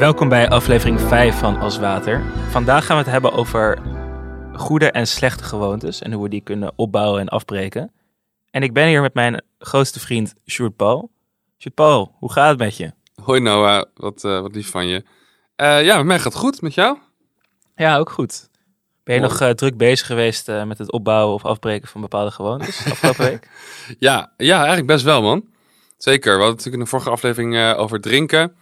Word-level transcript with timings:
Welkom 0.00 0.28
bij 0.28 0.48
aflevering 0.48 1.00
5 1.00 1.38
van 1.38 1.60
Als 1.60 1.78
Water. 1.78 2.22
Vandaag 2.50 2.86
gaan 2.86 2.96
we 2.96 3.02
het 3.02 3.12
hebben 3.12 3.32
over 3.32 3.78
goede 4.52 4.90
en 4.90 5.06
slechte 5.06 5.44
gewoontes 5.44 6.02
en 6.02 6.12
hoe 6.12 6.22
we 6.22 6.28
die 6.28 6.40
kunnen 6.40 6.72
opbouwen 6.76 7.20
en 7.20 7.28
afbreken. 7.28 7.92
En 8.50 8.62
ik 8.62 8.72
ben 8.72 8.86
hier 8.86 9.00
met 9.00 9.14
mijn 9.14 9.42
grootste 9.58 10.00
vriend 10.00 10.34
Sjoerd 10.46 10.76
Paul. 10.76 11.10
Sjoerd 11.58 11.74
Paul, 11.74 12.14
hoe 12.18 12.32
gaat 12.32 12.48
het 12.48 12.58
met 12.58 12.76
je? 12.76 12.92
Hoi 13.22 13.40
Noah, 13.40 13.84
wat, 13.94 14.24
eh, 14.24 14.40
wat 14.40 14.54
lief 14.54 14.70
van 14.70 14.86
je. 14.86 15.04
Eh, 15.56 15.84
ja, 15.84 15.96
met 15.96 16.06
mij 16.06 16.16
gaat 16.16 16.32
het 16.32 16.42
goed. 16.42 16.60
Met 16.60 16.74
jou? 16.74 16.98
Ja, 17.76 17.96
ook 17.96 18.10
goed. 18.10 18.48
Ben 19.04 19.14
je 19.14 19.20
nog 19.20 19.40
eh, 19.40 19.50
druk 19.50 19.76
bezig 19.76 20.06
geweest 20.06 20.46
met 20.46 20.78
het 20.78 20.92
opbouwen 20.92 21.34
of 21.34 21.44
afbreken 21.44 21.88
van 21.88 22.00
bepaalde 22.00 22.30
gewoontes 22.30 22.86
afgelopen 22.90 23.24
week? 23.24 23.48
Ja, 23.98 24.32
ja, 24.36 24.56
eigenlijk 24.56 24.86
best 24.86 25.04
wel 25.04 25.22
man. 25.22 25.44
Zeker. 25.96 26.32
We 26.32 26.42
hadden 26.42 26.56
natuurlijk 26.56 26.76
in 26.76 26.84
de 26.84 26.90
vorige 26.90 27.10
aflevering 27.10 27.74
over 27.76 28.00
drinken. 28.00 28.56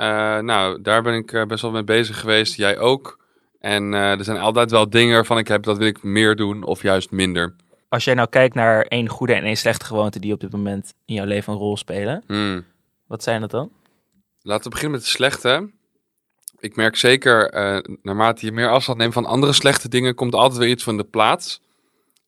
Eh, 0.00 0.38
nou, 0.38 0.82
daar 0.82 1.02
ben 1.02 1.14
ik 1.14 1.32
eh, 1.32 1.44
best 1.44 1.62
wel 1.62 1.70
mee 1.70 1.84
bezig 1.84 2.20
geweest. 2.20 2.54
Jij 2.54 2.78
ook. 2.78 3.18
En 3.58 3.94
eh, 3.94 4.18
er 4.18 4.24
zijn 4.24 4.38
altijd 4.38 4.70
wel 4.70 4.90
dingen 4.90 5.14
waarvan 5.14 5.38
ik 5.38 5.48
heb, 5.48 5.62
dat 5.62 5.78
wil 5.78 5.86
ik 5.86 6.02
meer 6.02 6.36
doen 6.36 6.62
of 6.64 6.82
juist 6.82 7.10
minder. 7.10 7.54
Als 7.88 8.04
jij 8.04 8.14
nou 8.14 8.28
kijkt 8.28 8.54
naar 8.54 8.82
één 8.82 9.08
goede 9.08 9.34
en 9.34 9.44
één 9.44 9.56
slechte 9.56 9.84
gewoonte 9.84 10.18
die 10.18 10.32
op 10.32 10.40
dit 10.40 10.52
moment 10.52 10.94
in 11.04 11.14
jouw 11.14 11.24
leven 11.24 11.52
een 11.52 11.58
rol 11.58 11.76
spelen, 11.76 12.22
Hmm. 12.26 12.64
wat 13.06 13.22
zijn 13.22 13.40
dat 13.40 13.50
dan? 13.50 13.70
Laten 14.42 14.64
we 14.64 14.70
beginnen 14.70 14.96
met 14.96 15.06
de 15.06 15.12
slechte. 15.12 15.70
Ik 16.58 16.76
merk 16.76 16.96
zeker, 16.96 17.52
naarmate 18.02 18.46
je 18.46 18.52
meer 18.52 18.68
afstand 18.68 18.98
neemt 18.98 19.12
van 19.12 19.26
andere 19.26 19.52
slechte 19.52 19.88
dingen, 19.88 20.14
komt 20.14 20.34
altijd 20.34 20.58
weer 20.58 20.68
iets 20.68 20.84
van 20.84 20.96
de 20.96 21.04
plaats. 21.04 21.60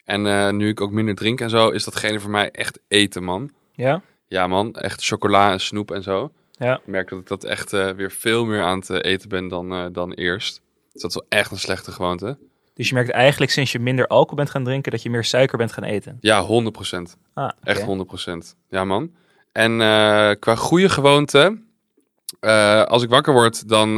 En 0.04 0.56
nu 0.56 0.68
ik 0.68 0.80
ook 0.80 0.91
minder 0.91 1.14
drink 1.14 1.41
en 1.41 1.50
zo, 1.50 1.69
is 1.69 1.84
datgene 1.84 2.20
voor 2.20 2.30
mij 2.30 2.50
echt 2.50 2.78
eten, 2.88 3.25
man. 3.25 3.50
Ja? 3.72 4.02
Ja, 4.27 4.47
man. 4.47 4.75
Echt 4.75 5.04
chocola 5.04 5.52
en 5.52 5.60
snoep 5.60 5.91
en 5.91 6.02
zo. 6.02 6.32
Ja. 6.58 6.77
Ik 6.77 6.86
merk 6.86 7.08
dat 7.08 7.19
ik 7.19 7.27
dat 7.27 7.45
echt 7.45 7.72
eh, 7.72 7.91
weer 7.91 8.11
veel 8.11 8.45
meer 8.45 8.62
aan 8.62 8.78
het 8.78 8.91
eh, 8.91 9.12
eten 9.12 9.28
ben 9.28 9.48
dan, 9.48 9.72
eh, 9.72 9.86
dan 9.92 10.12
eerst. 10.12 10.61
Dus 10.92 11.03
dat 11.03 11.11
is 11.11 11.17
wel 11.17 11.27
echt 11.28 11.50
een 11.50 11.59
slechte 11.59 11.92
gewoonte. 11.92 12.39
Dus 12.75 12.89
je 12.89 12.94
merkt 12.94 13.11
eigenlijk 13.11 13.53
sinds 13.53 13.72
je 13.72 13.78
minder 13.78 14.06
alcohol 14.06 14.36
bent 14.36 14.50
gaan 14.50 14.64
drinken, 14.64 14.92
dat 14.92 15.03
je 15.03 15.11
meer 15.11 15.25
suiker 15.25 15.59
bent 15.59 15.72
gaan 15.72 15.84
eten. 15.84 16.19
Ja, 16.20 16.42
100%. 16.42 17.17
Ah. 17.34 17.50
Echt 17.62 17.83
100%. 17.83 18.56
Ja, 18.69 18.84
man. 18.84 19.12
En 19.53 19.78
qua 20.39 20.55
goede 20.55 20.89
gewoonte, 20.89 21.62
als 22.87 23.03
ik 23.03 23.09
wakker 23.09 23.33
word, 23.33 23.69
dan 23.69 23.94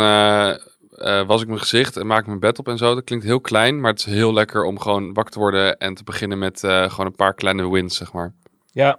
was 1.26 1.42
ik 1.42 1.46
mijn 1.46 1.58
gezicht 1.60 1.96
en 1.96 2.06
maak 2.06 2.20
ik 2.20 2.26
mijn 2.26 2.38
bed 2.38 2.58
op 2.58 2.68
en 2.68 2.78
zo. 2.78 2.94
Dat 2.94 3.04
klinkt 3.04 3.24
heel 3.24 3.40
klein, 3.40 3.80
maar 3.80 3.90
het 3.90 3.98
is 3.98 4.04
heel 4.04 4.32
lekker 4.32 4.64
om 4.64 4.78
gewoon 4.78 5.12
wakker 5.12 5.32
te 5.32 5.38
worden 5.38 5.78
en 5.78 5.94
te 5.94 6.04
beginnen 6.04 6.38
met 6.38 6.60
gewoon 6.60 7.06
een 7.06 7.16
paar 7.16 7.34
kleine 7.34 7.70
wins, 7.70 7.96
zeg 7.96 8.12
maar. 8.12 8.32
Ja, 8.72 8.98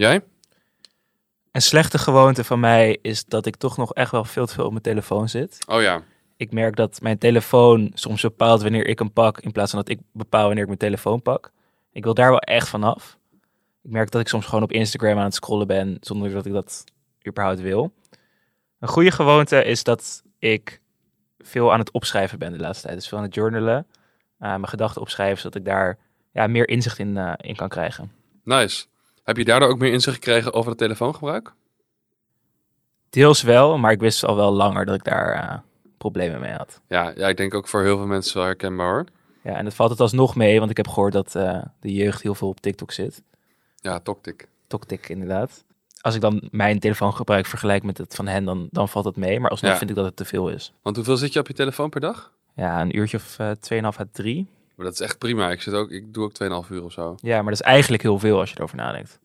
Jij? 0.00 0.22
Een 1.52 1.62
slechte 1.62 1.98
gewoonte 1.98 2.44
van 2.44 2.60
mij 2.60 2.98
is 3.02 3.24
dat 3.24 3.46
ik 3.46 3.56
toch 3.56 3.76
nog 3.76 3.94
echt 3.94 4.10
wel 4.10 4.24
veel 4.24 4.46
te 4.46 4.54
veel 4.54 4.64
op 4.64 4.70
mijn 4.70 4.82
telefoon 4.82 5.28
zit. 5.28 5.58
Oh 5.68 5.82
ja. 5.82 6.02
Ik 6.36 6.52
merk 6.52 6.76
dat 6.76 7.00
mijn 7.00 7.18
telefoon 7.18 7.90
soms 7.94 8.22
bepaalt 8.22 8.62
wanneer 8.62 8.86
ik 8.86 8.98
hem 8.98 9.12
pak, 9.12 9.40
in 9.40 9.52
plaats 9.52 9.70
van 9.70 9.80
dat 9.80 9.88
ik 9.88 10.00
bepaal 10.12 10.44
wanneer 10.44 10.60
ik 10.60 10.66
mijn 10.66 10.78
telefoon 10.78 11.22
pak. 11.22 11.52
Ik 11.92 12.04
wil 12.04 12.14
daar 12.14 12.30
wel 12.30 12.38
echt 12.38 12.68
vanaf. 12.68 13.18
Ik 13.82 13.90
merk 13.90 14.10
dat 14.10 14.20
ik 14.20 14.28
soms 14.28 14.46
gewoon 14.46 14.62
op 14.62 14.72
Instagram 14.72 15.18
aan 15.18 15.24
het 15.24 15.34
scrollen 15.34 15.66
ben, 15.66 15.96
zonder 16.00 16.30
dat 16.30 16.46
ik 16.46 16.52
dat 16.52 16.84
überhaupt 17.28 17.60
wil. 17.60 17.92
Een 18.78 18.88
goede 18.88 19.10
gewoonte 19.10 19.64
is 19.64 19.84
dat 19.84 20.22
ik 20.38 20.80
veel 21.38 21.72
aan 21.72 21.78
het 21.78 21.90
opschrijven 21.90 22.38
ben 22.38 22.52
de 22.52 22.58
laatste 22.58 22.86
tijd. 22.86 22.98
Dus 22.98 23.08
veel 23.08 23.18
aan 23.18 23.24
het 23.24 23.34
journalen, 23.34 23.86
eh, 24.38 24.48
mijn 24.48 24.68
gedachten 24.68 25.00
opschrijven, 25.00 25.38
zodat 25.38 25.54
ik 25.54 25.64
daar 25.64 25.98
ja, 26.32 26.46
meer 26.46 26.68
inzicht 26.68 26.98
in, 26.98 27.16
eh, 27.16 27.32
in 27.36 27.56
kan 27.56 27.68
krijgen. 27.68 28.12
Nice. 28.44 28.86
Heb 29.30 29.38
je 29.38 29.44
daardoor 29.44 29.68
ook 29.68 29.78
meer 29.78 29.92
inzicht 29.92 30.14
gekregen 30.16 30.52
over 30.52 30.70
het 30.70 30.78
telefoongebruik? 30.78 31.52
Deels 33.10 33.42
wel, 33.42 33.78
maar 33.78 33.92
ik 33.92 34.00
wist 34.00 34.24
al 34.24 34.36
wel 34.36 34.50
langer 34.52 34.84
dat 34.84 34.94
ik 34.94 35.04
daar 35.04 35.32
eh, 35.32 35.58
problemen 35.98 36.40
mee 36.40 36.52
had. 36.52 36.80
Ja, 36.88 37.12
ja, 37.16 37.28
ik 37.28 37.36
denk 37.36 37.54
ook 37.54 37.68
voor 37.68 37.82
heel 37.82 37.96
veel 37.96 38.06
mensen 38.06 38.36
wel 38.36 38.44
herkenbaar 38.46 38.88
hoor. 38.92 39.04
Ja, 39.42 39.54
en 39.56 39.64
dat 39.64 39.74
valt 39.74 39.90
het 39.90 40.00
alsnog 40.00 40.34
mee, 40.36 40.58
want 40.58 40.70
ik 40.70 40.76
heb 40.76 40.88
gehoord 40.88 41.12
dat 41.12 41.34
eh, 41.34 41.62
de 41.80 41.92
jeugd 41.92 42.22
heel 42.22 42.34
veel 42.34 42.48
op 42.48 42.60
TikTok 42.60 42.92
zit. 42.92 43.22
Ja, 43.76 44.00
toktik. 44.00 44.48
TokTik 44.66 45.08
inderdaad. 45.08 45.64
Als 46.00 46.14
ik 46.14 46.20
dan 46.20 46.48
mijn 46.50 46.78
telefoongebruik 46.78 47.46
vergelijk 47.46 47.82
met 47.82 47.98
het 47.98 48.14
van 48.14 48.26
hen, 48.26 48.44
dan, 48.44 48.68
dan 48.70 48.88
valt 48.88 49.04
het 49.04 49.16
mee. 49.16 49.40
Maar 49.40 49.50
alsnog 49.50 49.70
Ja. 49.72 49.78
vind 49.78 49.90
ik 49.90 49.96
dat 49.96 50.04
het 50.04 50.16
te 50.16 50.24
veel 50.24 50.48
is. 50.48 50.72
Want 50.82 50.96
hoeveel 50.96 51.16
zit 51.16 51.32
je 51.32 51.38
op 51.38 51.46
je 51.46 51.54
telefoon 51.54 51.90
per 51.90 52.00
dag? 52.00 52.32
Ja, 52.54 52.80
een 52.80 52.96
uurtje 52.96 53.16
of 53.16 53.36
2,5 53.60 54.00
à 54.00 54.04
3. 54.12 54.46
Maar 54.76 54.84
dat 54.88 54.94
is 54.94 55.00
echt 55.06 55.18
prima. 55.18 55.50
Ik, 55.50 55.62
zit 55.62 55.74
ook, 55.74 55.90
ik 55.90 56.14
doe 56.14 56.24
ook 56.24 56.64
2,5 56.64 56.70
uur 56.70 56.84
of 56.84 56.92
zo. 56.92 57.14
Ja, 57.22 57.34
maar 57.36 57.52
dat 57.52 57.60
is 57.60 57.66
eigenlijk 57.66 58.02
heel 58.02 58.18
veel 58.18 58.38
als 58.38 58.50
je 58.50 58.56
erover 58.56 58.76
nadenkt. 58.76 59.18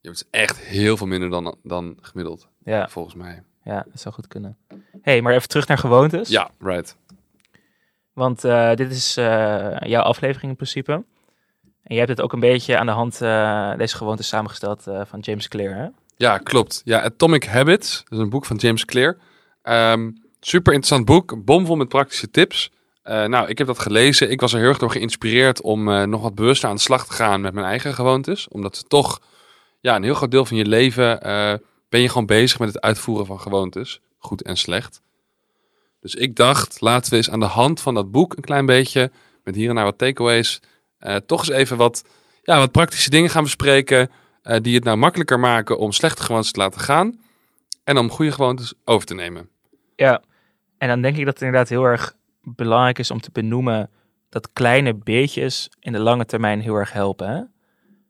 Je 0.00 0.08
hebt 0.08 0.26
echt 0.30 0.58
heel 0.58 0.96
veel 0.96 1.06
minder 1.06 1.30
dan, 1.30 1.56
dan 1.62 1.98
gemiddeld, 2.00 2.48
Ja, 2.64 2.88
volgens 2.88 3.14
mij. 3.14 3.42
ja 3.64 3.84
dat 3.90 4.00
zou 4.00 4.14
goed 4.14 4.26
kunnen. 4.28 4.56
hey, 5.02 5.22
maar 5.22 5.34
even 5.34 5.48
terug 5.48 5.66
naar 5.66 5.78
gewoontes. 5.78 6.28
Ja, 6.28 6.50
right. 6.58 6.96
Want 8.12 8.44
eh, 8.44 8.74
dit 8.74 8.90
is 8.90 9.16
eh, 9.16 9.76
jouw 9.80 10.02
aflevering 10.02 10.50
in 10.50 10.56
principe. 10.56 10.92
En 11.82 11.94
je 11.94 11.96
hebt 11.96 12.08
het 12.08 12.20
ook 12.20 12.32
een 12.32 12.40
beetje 12.40 12.78
aan 12.78 12.86
de 12.86 12.92
hand, 12.92 13.20
eh, 13.22 13.76
deze 13.76 13.96
gewoontes 13.96 14.28
samengesteld 14.28 14.82
van 14.82 15.20
James 15.20 15.48
Clear, 15.48 15.76
hè? 15.76 15.86
Ja, 16.16 16.38
klopt. 16.38 16.82
Ja, 16.84 17.02
Atomic 17.02 17.44
Habits. 17.44 18.04
Dat 18.04 18.12
is 18.12 18.24
een 18.24 18.30
boek 18.30 18.44
van 18.44 18.56
James 18.56 18.84
Clear. 18.84 19.16
Ehm, 19.62 20.10
super 20.40 20.72
interessant 20.72 21.04
boek. 21.04 21.44
Bomvol 21.44 21.76
met 21.76 21.88
praktische 21.88 22.30
tips. 22.30 22.70
Nou, 23.02 23.48
ik 23.48 23.58
heb 23.58 23.66
dat 23.66 23.78
gelezen. 23.78 24.30
Ik 24.30 24.40
was 24.40 24.52
er 24.52 24.58
heel 24.58 24.68
erg 24.68 24.78
door 24.78 24.90
geïnspireerd 24.90 25.62
om 25.62 26.08
nog 26.08 26.22
wat 26.22 26.34
bewuster 26.34 26.68
aan 26.68 26.74
de 26.74 26.80
slag 26.80 27.06
te 27.06 27.12
gaan 27.12 27.40
met 27.40 27.54
mijn 27.54 27.66
eigen 27.66 27.94
gewoontes. 27.94 28.48
Omdat 28.48 28.76
ze 28.76 28.82
toch, 28.82 29.20
ja, 29.80 29.96
een 29.96 30.02
heel 30.02 30.14
groot 30.14 30.30
deel 30.30 30.44
van 30.44 30.56
je 30.56 30.66
leven 30.66 31.22
eh, 31.22 31.54
ben 31.88 32.00
je 32.00 32.08
gewoon 32.08 32.26
bezig 32.26 32.58
met 32.58 32.68
het 32.68 32.80
uitvoeren 32.80 33.26
van 33.26 33.40
gewoontes. 33.40 34.00
Goed 34.18 34.42
en 34.42 34.56
slecht. 34.56 35.02
Dus 36.00 36.14
ik 36.14 36.36
dacht, 36.36 36.80
laten 36.80 37.10
we 37.10 37.16
eens 37.16 37.30
aan 37.30 37.40
de 37.40 37.46
hand 37.46 37.80
van 37.80 37.94
dat 37.94 38.10
boek 38.10 38.36
een 38.36 38.42
klein 38.42 38.66
beetje, 38.66 39.10
met 39.44 39.54
hier 39.54 39.68
en 39.68 39.74
daar 39.74 39.84
wat 39.84 39.98
takeaways, 39.98 40.60
eh, 40.98 41.16
toch 41.16 41.40
eens 41.40 41.48
even 41.48 41.76
wat, 41.76 42.04
ja, 42.42 42.58
wat 42.58 42.72
praktische 42.72 43.10
dingen 43.10 43.30
gaan 43.30 43.42
bespreken. 43.42 44.10
eh, 44.42 44.60
die 44.62 44.74
het 44.74 44.84
nou 44.84 44.96
makkelijker 44.96 45.40
maken 45.40 45.78
om 45.78 45.92
slechte 45.92 46.22
gewoontes 46.22 46.52
te 46.52 46.60
laten 46.60 46.80
gaan. 46.80 47.20
En 47.84 47.98
om 47.98 48.10
goede 48.10 48.32
gewoontes 48.32 48.74
over 48.84 49.06
te 49.06 49.14
nemen. 49.14 49.48
Ja, 49.96 50.22
en 50.78 50.88
dan 50.88 51.02
denk 51.02 51.16
ik 51.16 51.24
dat 51.24 51.34
het 51.34 51.42
inderdaad 51.42 51.68
heel 51.68 51.84
erg 51.84 52.14
belangrijk 52.42 52.98
is 52.98 53.10
om 53.10 53.20
te 53.20 53.30
benoemen 53.32 53.90
dat 54.28 54.52
kleine 54.52 54.94
beetjes 54.94 55.68
in 55.80 55.92
de 55.92 55.98
lange 55.98 56.24
termijn 56.24 56.60
heel 56.60 56.74
erg 56.74 56.92
helpen. 56.92 57.52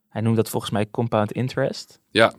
Hij 0.09 0.23
noemt 0.23 0.37
dat 0.37 0.49
volgens 0.49 0.73
mij 0.73 0.91
compound 0.91 1.33
interest. 1.33 2.01
Ja. 2.11 2.33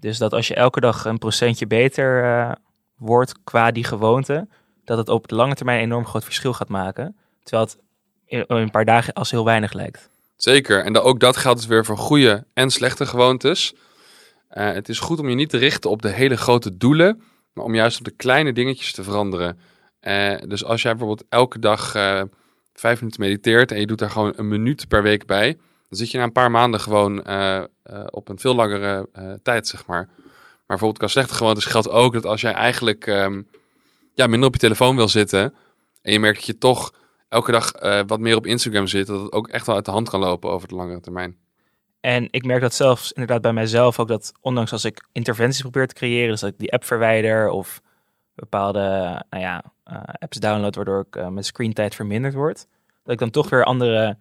Dus 0.00 0.18
dat 0.18 0.32
als 0.32 0.48
je 0.48 0.54
elke 0.54 0.80
dag 0.80 1.04
een 1.04 1.18
procentje 1.18 1.66
beter 1.66 2.24
eh, 2.24 2.52
wordt 2.96 3.34
qua 3.44 3.70
die 3.70 3.84
gewoonte, 3.84 4.48
dat 4.84 4.98
het 4.98 5.08
op 5.08 5.28
de 5.28 5.34
lange 5.34 5.54
termijn 5.54 5.78
een 5.78 5.84
enorm 5.84 6.06
groot 6.06 6.24
verschil 6.24 6.52
gaat 6.52 6.68
maken. 6.68 7.16
Terwijl 7.42 7.68
het 7.68 7.78
in 8.26 8.44
een 8.46 8.70
paar 8.70 8.84
dagen 8.84 9.12
als 9.12 9.30
heel 9.30 9.44
weinig 9.44 9.72
lijkt. 9.72 10.08
Zeker. 10.36 10.84
En 10.84 10.98
ook 10.98 11.20
dat 11.20 11.36
geldt 11.36 11.58
dus 11.58 11.68
weer 11.68 11.84
voor 11.84 11.98
goede 11.98 12.44
en 12.52 12.70
slechte 12.70 13.06
gewoontes. 13.06 13.74
Eh, 14.48 14.72
het 14.72 14.88
is 14.88 14.98
goed 14.98 15.18
om 15.18 15.28
je 15.28 15.34
niet 15.34 15.50
te 15.50 15.58
richten 15.58 15.90
op 15.90 16.02
de 16.02 16.10
hele 16.10 16.36
grote 16.36 16.76
doelen, 16.76 17.22
maar 17.52 17.64
om 17.64 17.74
juist 17.74 17.98
op 17.98 18.04
de 18.04 18.10
kleine 18.16 18.52
dingetjes 18.52 18.92
te 18.92 19.02
veranderen. 19.02 19.58
Eh, 20.00 20.34
dus 20.46 20.64
als 20.64 20.82
jij 20.82 20.96
bijvoorbeeld 20.96 21.28
elke 21.28 21.58
dag 21.58 21.92
vijf 22.72 23.00
minuten 23.00 23.20
mediteert 23.20 23.72
en 23.72 23.80
je 23.80 23.86
doet 23.86 23.98
daar 23.98 24.10
gewoon 24.10 24.32
een 24.36 24.48
minuut 24.48 24.88
per 24.88 25.02
week 25.02 25.26
bij, 25.26 25.58
dan 25.90 25.98
zit 25.98 26.10
je 26.10 26.18
na 26.18 26.24
een 26.24 26.32
paar 26.32 26.50
maanden 26.50 26.80
gewoon 26.80 27.22
eh, 27.22 27.56
eh, 27.56 27.64
op 28.10 28.28
een 28.28 28.38
veel 28.38 28.54
langere 28.54 29.08
eh, 29.12 29.32
tijd, 29.42 29.66
zeg 29.66 29.86
maar. 29.86 30.06
Maar 30.06 30.78
bijvoorbeeld 30.78 30.98
qua 30.98 31.06
slechte 31.06 31.34
gewoontes 31.34 31.64
geldt 31.64 31.88
ook 31.88 32.12
dat 32.12 32.26
als 32.26 32.40
jij 32.40 32.52
eigenlijk 32.52 33.06
ehm, 33.06 33.42
ja, 34.14 34.26
minder 34.26 34.48
op 34.48 34.54
je 34.54 34.60
telefoon 34.60 34.96
wil 34.96 35.08
zitten 35.08 35.54
en 36.02 36.12
je 36.12 36.20
merkt 36.20 36.36
dat 36.36 36.46
je 36.46 36.58
toch 36.58 36.94
elke 37.28 37.52
dag 37.52 37.72
wat 38.06 38.20
meer 38.20 38.36
op 38.36 38.46
Instagram 38.46 38.86
zit, 38.86 39.06
dat 39.06 39.22
het 39.22 39.32
ook 39.32 39.48
echt 39.48 39.66
wel 39.66 39.74
uit 39.74 39.84
de 39.84 39.90
hand 39.90 40.08
kan 40.08 40.20
lopen 40.20 40.50
over 40.50 40.68
de 40.68 40.74
langere 40.74 41.00
termijn. 41.00 41.36
En 42.00 42.28
ik 42.30 42.44
merk 42.44 42.60
dat 42.60 42.74
zelfs 42.74 43.12
inderdaad 43.12 43.42
bij 43.42 43.52
mijzelf 43.52 43.98
ook 43.98 44.08
dat 44.08 44.32
ondanks 44.40 44.72
als 44.72 44.84
ik 44.84 45.06
interventies 45.12 45.60
probeer 45.60 45.86
te 45.86 45.94
creëren, 45.94 46.30
dus 46.30 46.40
dat 46.40 46.50
ik 46.50 46.58
die 46.58 46.72
app 46.72 46.84
verwijder 46.84 47.48
of 47.48 47.80
bepaalde 48.34 48.80
nou 49.30 49.42
ja, 49.42 49.64
apps 50.18 50.38
download 50.38 50.74
waardoor 50.74 51.06
ik, 51.10 51.30
mijn 51.30 51.44
screentijd 51.44 51.94
verminderd 51.94 52.34
wordt, 52.34 52.66
dat 53.02 53.12
ik 53.12 53.18
dan 53.18 53.30
toch 53.30 53.50
weer 53.50 53.64
andere 53.64 54.16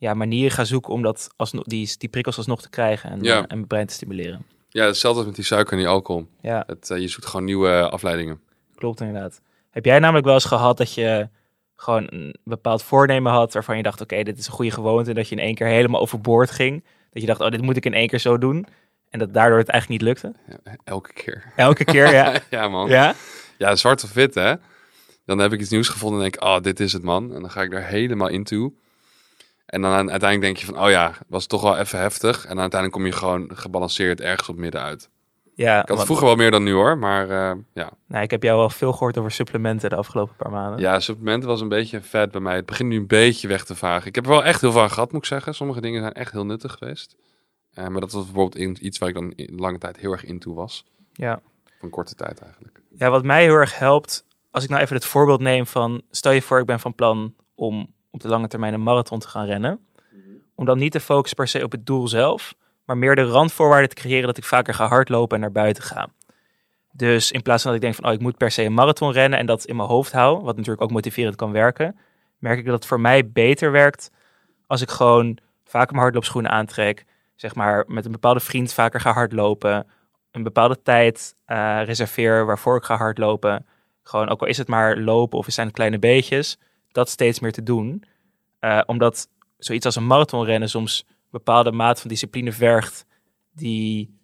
ja, 0.00 0.14
manieren 0.14 0.50
ga 0.50 0.64
zoeken 0.64 0.92
om 0.92 1.02
dat 1.02 1.30
alsnog, 1.36 1.64
die, 1.64 1.94
die 1.98 2.08
prikkels 2.08 2.36
alsnog 2.36 2.62
te 2.62 2.70
krijgen 2.70 3.10
en, 3.10 3.22
Ja. 3.22 3.32
eh, 3.36 3.38
en 3.38 3.46
mijn 3.56 3.66
brein 3.66 3.86
te 3.86 3.94
stimuleren. 3.94 4.44
Ja, 4.68 4.84
hetzelfde 4.86 5.18
als 5.18 5.26
met 5.26 5.36
die 5.36 5.44
suiker 5.44 5.72
en 5.72 5.78
die 5.78 5.88
alcohol. 5.88 6.26
Ja, 6.40 6.64
Het, 6.66 6.90
eh, 6.90 6.98
je 6.98 7.08
zoekt 7.08 7.26
gewoon 7.26 7.44
nieuwe 7.44 7.88
afleidingen. 7.90 8.40
klopt 8.74 9.00
inderdaad. 9.00 9.40
Heb 9.70 9.84
jij 9.84 9.98
namelijk 9.98 10.24
wel 10.24 10.34
eens 10.34 10.44
gehad 10.44 10.76
dat 10.76 10.94
je 10.94 11.28
gewoon 11.76 12.06
een 12.10 12.34
bepaald 12.44 12.82
voornemen 12.82 13.32
had 13.32 13.52
waarvan 13.52 13.76
je 13.76 13.82
dacht, 13.82 14.00
oké, 14.00 14.22
dit 14.22 14.38
is 14.38 14.46
een 14.46 14.52
goede 14.52 14.70
gewoonte, 14.70 15.14
dat 15.14 15.28
je 15.28 15.34
in 15.34 15.42
één 15.42 15.54
keer 15.54 15.66
helemaal 15.66 16.00
overboord 16.00 16.50
ging, 16.50 16.84
dat 17.12 17.22
je 17.22 17.28
dacht, 17.28 17.40
oh, 17.40 17.50
dit 17.50 17.62
moet 17.62 17.76
ik 17.76 17.84
in 17.86 17.94
één 17.94 18.08
keer 18.08 18.18
zo 18.18 18.38
doen, 18.38 18.66
en 19.08 19.18
dat 19.18 19.34
daardoor 19.34 19.58
het 19.58 19.68
eigenlijk 19.68 20.02
niet 20.02 20.10
lukte? 20.10 20.32
Ja, 20.64 20.76
elke 20.84 21.12
keer. 21.12 21.52
Elke 21.56 21.84
keer, 21.84 22.12
ja. 22.12 22.34
ja, 22.50 22.68
man. 22.68 22.88
Ja? 22.88 23.14
Ja? 23.58 23.76
zwart 23.76 24.04
of 24.04 24.12
wit, 24.12 24.34
hè? 24.34 24.54
Dan 25.24 25.38
heb 25.38 25.52
ik 25.52 25.60
iets 25.60 25.70
nieuws 25.70 25.88
gevonden 25.88 26.18
en 26.18 26.30
denk 26.30 26.42
ik, 26.42 26.48
oh, 26.48 26.60
dit 26.60 26.80
is 26.80 26.92
het, 26.92 27.02
man. 27.02 27.34
En 27.34 27.40
dan 27.40 27.50
ga 27.50 27.62
ik 27.62 27.70
daar 27.70 27.86
helemaal 27.86 28.28
in 28.28 28.44
toe. 28.44 28.72
En 29.70 29.82
dan 29.82 29.92
uiteindelijk 29.92 30.40
denk 30.40 30.56
je 30.56 30.66
van, 30.66 30.84
oh 30.84 30.90
ja, 30.90 31.12
was 31.28 31.46
toch 31.46 31.62
wel 31.62 31.76
even 31.78 31.98
heftig. 31.98 32.42
En 32.44 32.50
dan 32.50 32.60
uiteindelijk 32.60 32.92
kom 33.00 33.06
je 33.10 33.16
gewoon 33.18 33.50
gebalanceerd 33.54 34.20
ergens 34.20 34.48
op 34.48 34.56
midden 34.56 34.80
uit. 34.80 35.10
Ja, 35.54 35.72
Ik 35.72 35.78
had 35.78 35.88
want- 35.88 36.04
vroeger 36.04 36.26
wel 36.26 36.36
meer 36.36 36.50
dan 36.50 36.62
nu 36.62 36.72
hoor, 36.72 36.98
maar 36.98 37.22
eh, 37.30 37.56
ja. 37.72 37.90
nou, 38.06 38.22
ik 38.22 38.30
heb 38.30 38.42
jou 38.42 38.58
wel 38.58 38.70
veel 38.70 38.92
gehoord 38.92 39.18
over 39.18 39.30
supplementen 39.30 39.90
de 39.90 39.96
afgelopen 39.96 40.36
paar 40.36 40.50
maanden. 40.50 40.80
Ja, 40.80 41.00
supplementen 41.00 41.48
was 41.48 41.60
een 41.60 41.68
beetje 41.68 42.00
fad 42.00 42.30
bij 42.30 42.40
mij. 42.40 42.54
Het 42.56 42.66
begint 42.66 42.88
nu 42.88 42.96
een 42.96 43.06
beetje 43.06 43.48
weg 43.48 43.64
te 43.64 43.74
vagen. 43.74 44.06
Ik 44.08 44.14
heb 44.14 44.24
er 44.24 44.30
wel 44.30 44.44
echt 44.44 44.60
heel 44.60 44.72
veel 44.72 44.80
aan 44.82 44.90
gehad, 44.90 45.12
moet 45.12 45.20
ik 45.22 45.26
zeggen. 45.28 45.54
Sommige 45.54 45.80
dingen 45.80 46.00
zijn 46.00 46.12
echt 46.12 46.32
heel 46.32 46.46
nuttig 46.46 46.72
geweest. 46.72 47.16
Eh, 47.72 47.86
maar 47.86 48.00
dat 48.00 48.12
was 48.12 48.24
bijvoorbeeld 48.24 48.56
in, 48.56 48.86
iets 48.86 48.98
waar 48.98 49.08
ik 49.08 49.14
dan 49.14 49.32
in 49.36 49.54
lange 49.56 49.78
tijd 49.78 49.96
heel 49.96 50.12
erg 50.12 50.24
into 50.24 50.54
was. 50.54 50.84
Ja. 51.12 51.40
Van 51.80 51.90
korte 51.90 52.14
tijd 52.14 52.40
eigenlijk. 52.40 52.80
Ja, 52.96 53.10
wat 53.10 53.24
mij 53.24 53.42
heel 53.42 53.54
erg 53.54 53.78
helpt, 53.78 54.24
als 54.50 54.64
ik 54.64 54.70
nou 54.70 54.82
even 54.82 54.96
het 54.96 55.04
voorbeeld 55.04 55.40
neem 55.40 55.66
van, 55.66 56.02
stel 56.10 56.32
je 56.32 56.42
voor 56.42 56.58
ik 56.60 56.66
ben 56.66 56.80
van 56.80 56.94
plan 56.94 57.34
om 57.54 57.92
op 58.10 58.20
de 58.20 58.28
lange 58.28 58.48
termijn 58.48 58.74
een 58.74 58.82
marathon 58.82 59.18
te 59.18 59.28
gaan 59.28 59.46
rennen. 59.46 59.80
Om 60.54 60.64
dan 60.64 60.78
niet 60.78 60.92
te 60.92 61.00
focussen 61.00 61.36
per 61.36 61.48
se 61.48 61.64
op 61.64 61.72
het 61.72 61.86
doel 61.86 62.08
zelf, 62.08 62.54
maar 62.84 62.98
meer 62.98 63.14
de 63.14 63.22
randvoorwaarden 63.22 63.88
te 63.88 63.94
creëren 63.94 64.26
dat 64.26 64.36
ik 64.36 64.44
vaker 64.44 64.74
ga 64.74 64.86
hardlopen 64.86 65.36
en 65.36 65.42
naar 65.42 65.52
buiten 65.52 65.82
ga. 65.82 66.08
Dus 66.92 67.30
in 67.30 67.42
plaats 67.42 67.62
van 67.62 67.72
dat 67.72 67.80
ik 67.80 67.86
denk 67.86 68.00
van, 68.00 68.10
oh, 68.10 68.16
ik 68.16 68.20
moet 68.20 68.36
per 68.36 68.50
se 68.50 68.62
een 68.62 68.74
marathon 68.74 69.12
rennen 69.12 69.38
en 69.38 69.46
dat 69.46 69.64
in 69.64 69.76
mijn 69.76 69.88
hoofd 69.88 70.12
hou, 70.12 70.42
wat 70.42 70.56
natuurlijk 70.56 70.82
ook 70.82 70.90
motiverend 70.90 71.36
kan 71.36 71.52
werken, 71.52 71.98
merk 72.38 72.58
ik 72.58 72.64
dat 72.64 72.74
het 72.74 72.86
voor 72.86 73.00
mij 73.00 73.30
beter 73.30 73.72
werkt 73.72 74.10
als 74.66 74.80
ik 74.80 74.90
gewoon 74.90 75.38
vaker 75.64 75.90
mijn 75.90 76.02
hardloopschoenen 76.02 76.50
aantrek, 76.50 77.04
zeg 77.36 77.54
maar 77.54 77.84
met 77.86 78.04
een 78.04 78.12
bepaalde 78.12 78.40
vriend 78.40 78.72
vaker 78.72 79.00
ga 79.00 79.12
hardlopen, 79.12 79.86
een 80.30 80.42
bepaalde 80.42 80.82
tijd 80.82 81.34
eh, 81.44 81.80
reserveer 81.84 82.46
waarvoor 82.46 82.76
ik 82.76 82.84
ga 82.84 82.96
hardlopen. 82.96 83.66
Gewoon, 84.02 84.28
ook 84.28 84.40
al 84.40 84.46
is 84.46 84.58
het 84.58 84.68
maar 84.68 84.96
lopen 84.96 85.38
of 85.38 85.46
zijn 85.48 85.66
het 85.66 85.76
kleine 85.76 85.98
beetjes, 85.98 86.58
dat 86.92 87.08
steeds 87.08 87.40
meer 87.40 87.52
te 87.52 87.62
doen. 87.62 88.04
Eh, 88.58 88.80
omdat 88.86 89.28
zoiets 89.58 89.86
als 89.86 89.96
een 89.96 90.06
marathonrennen 90.06 90.68
soms 90.68 91.04
een 91.06 91.14
bepaalde 91.30 91.72
maat 91.72 92.00
van 92.00 92.08
discipline 92.08 92.52
vergt 92.52 93.06
die 93.52 94.18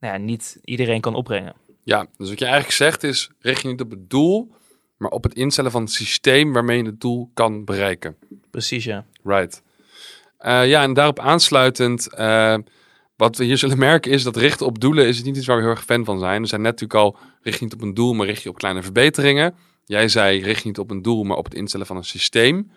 nou 0.00 0.14
ja, 0.14 0.18
niet 0.18 0.58
iedereen 0.64 1.00
kan 1.00 1.14
opbrengen. 1.14 1.54
Ja, 1.84 2.06
dus 2.16 2.28
wat 2.28 2.38
je 2.38 2.44
eigenlijk 2.44 2.74
zegt 2.74 3.02
is, 3.02 3.30
richt 3.38 3.62
je 3.62 3.68
niet 3.68 3.80
op 3.80 3.90
het 3.90 4.10
doel, 4.10 4.52
maar 4.96 5.10
op 5.10 5.22
het 5.22 5.34
instellen 5.34 5.70
van 5.70 5.82
het 5.82 5.92
systeem 5.92 6.52
waarmee 6.52 6.78
je 6.78 6.84
het 6.84 7.00
doel 7.00 7.30
kan 7.34 7.64
bereiken. 7.64 8.16
Precies, 8.50 8.84
ja. 8.84 9.04
Right. 9.22 9.62
Eh, 10.38 10.68
ja, 10.68 10.82
en 10.82 10.94
daarop 10.94 11.18
aansluitend, 11.18 12.14
eh, 12.14 12.56
wat 13.16 13.36
we 13.36 13.44
hier 13.44 13.58
zullen 13.58 13.78
merken 13.78 14.10
is 14.10 14.22
dat 14.22 14.36
richten 14.36 14.66
op 14.66 14.80
doelen 14.80 15.06
is 15.06 15.22
niet 15.22 15.36
iets 15.36 15.46
waar 15.46 15.56
we 15.56 15.62
heel 15.62 15.70
erg 15.70 15.84
fan 15.84 16.04
van 16.04 16.18
zijn. 16.18 16.42
We 16.42 16.48
zijn 16.48 16.62
net 16.62 16.80
natuurlijk 16.80 17.00
al, 17.00 17.16
richt 17.42 17.58
je 17.58 17.64
niet 17.64 17.74
op 17.74 17.82
een 17.82 17.94
doel, 17.94 18.12
maar 18.12 18.26
richt 18.26 18.42
je 18.42 18.48
op 18.48 18.58
kleine 18.58 18.82
verbeteringen. 18.82 19.54
Jij 19.90 20.08
zei, 20.08 20.42
richt 20.42 20.64
niet 20.64 20.78
op 20.78 20.90
een 20.90 21.02
doel, 21.02 21.22
maar 21.24 21.36
op 21.36 21.44
het 21.44 21.54
instellen 21.54 21.86
van 21.86 21.96
een 21.96 22.04
systeem. 22.04 22.70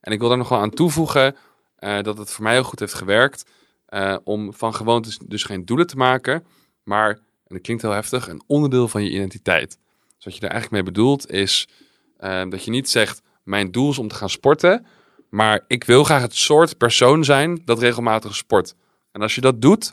En 0.00 0.12
ik 0.12 0.18
wil 0.18 0.28
daar 0.28 0.38
nog 0.38 0.48
wel 0.48 0.58
aan 0.58 0.70
toevoegen 0.70 1.36
eh, 1.76 2.02
dat 2.02 2.18
het 2.18 2.30
voor 2.30 2.44
mij 2.44 2.52
heel 2.52 2.62
goed 2.62 2.78
heeft 2.78 2.94
gewerkt 2.94 3.50
eh, 3.86 4.16
om 4.24 4.54
van 4.54 4.74
gewoontes 4.74 5.18
dus 5.18 5.42
geen 5.42 5.64
doelen 5.64 5.86
te 5.86 5.96
maken, 5.96 6.46
maar, 6.82 7.08
en 7.10 7.20
dat 7.54 7.60
klinkt 7.60 7.82
heel 7.82 7.92
heftig, 7.92 8.28
een 8.28 8.42
onderdeel 8.46 8.88
van 8.88 9.04
je 9.04 9.10
identiteit. 9.10 9.78
Dus 10.16 10.24
wat 10.24 10.34
je 10.34 10.40
daar 10.40 10.50
eigenlijk 10.50 10.82
mee 10.82 10.92
bedoelt 10.92 11.30
is 11.30 11.68
eh, 12.16 12.42
dat 12.48 12.64
je 12.64 12.70
niet 12.70 12.90
zegt, 12.90 13.22
mijn 13.42 13.70
doel 13.70 13.90
is 13.90 13.98
om 13.98 14.08
te 14.08 14.14
gaan 14.14 14.30
sporten, 14.30 14.86
maar 15.30 15.64
ik 15.66 15.84
wil 15.84 16.04
graag 16.04 16.22
het 16.22 16.36
soort 16.36 16.78
persoon 16.78 17.24
zijn 17.24 17.62
dat 17.64 17.78
regelmatig 17.78 18.36
sport. 18.36 18.74
En 19.12 19.22
als 19.22 19.34
je 19.34 19.40
dat 19.40 19.60
doet, 19.60 19.92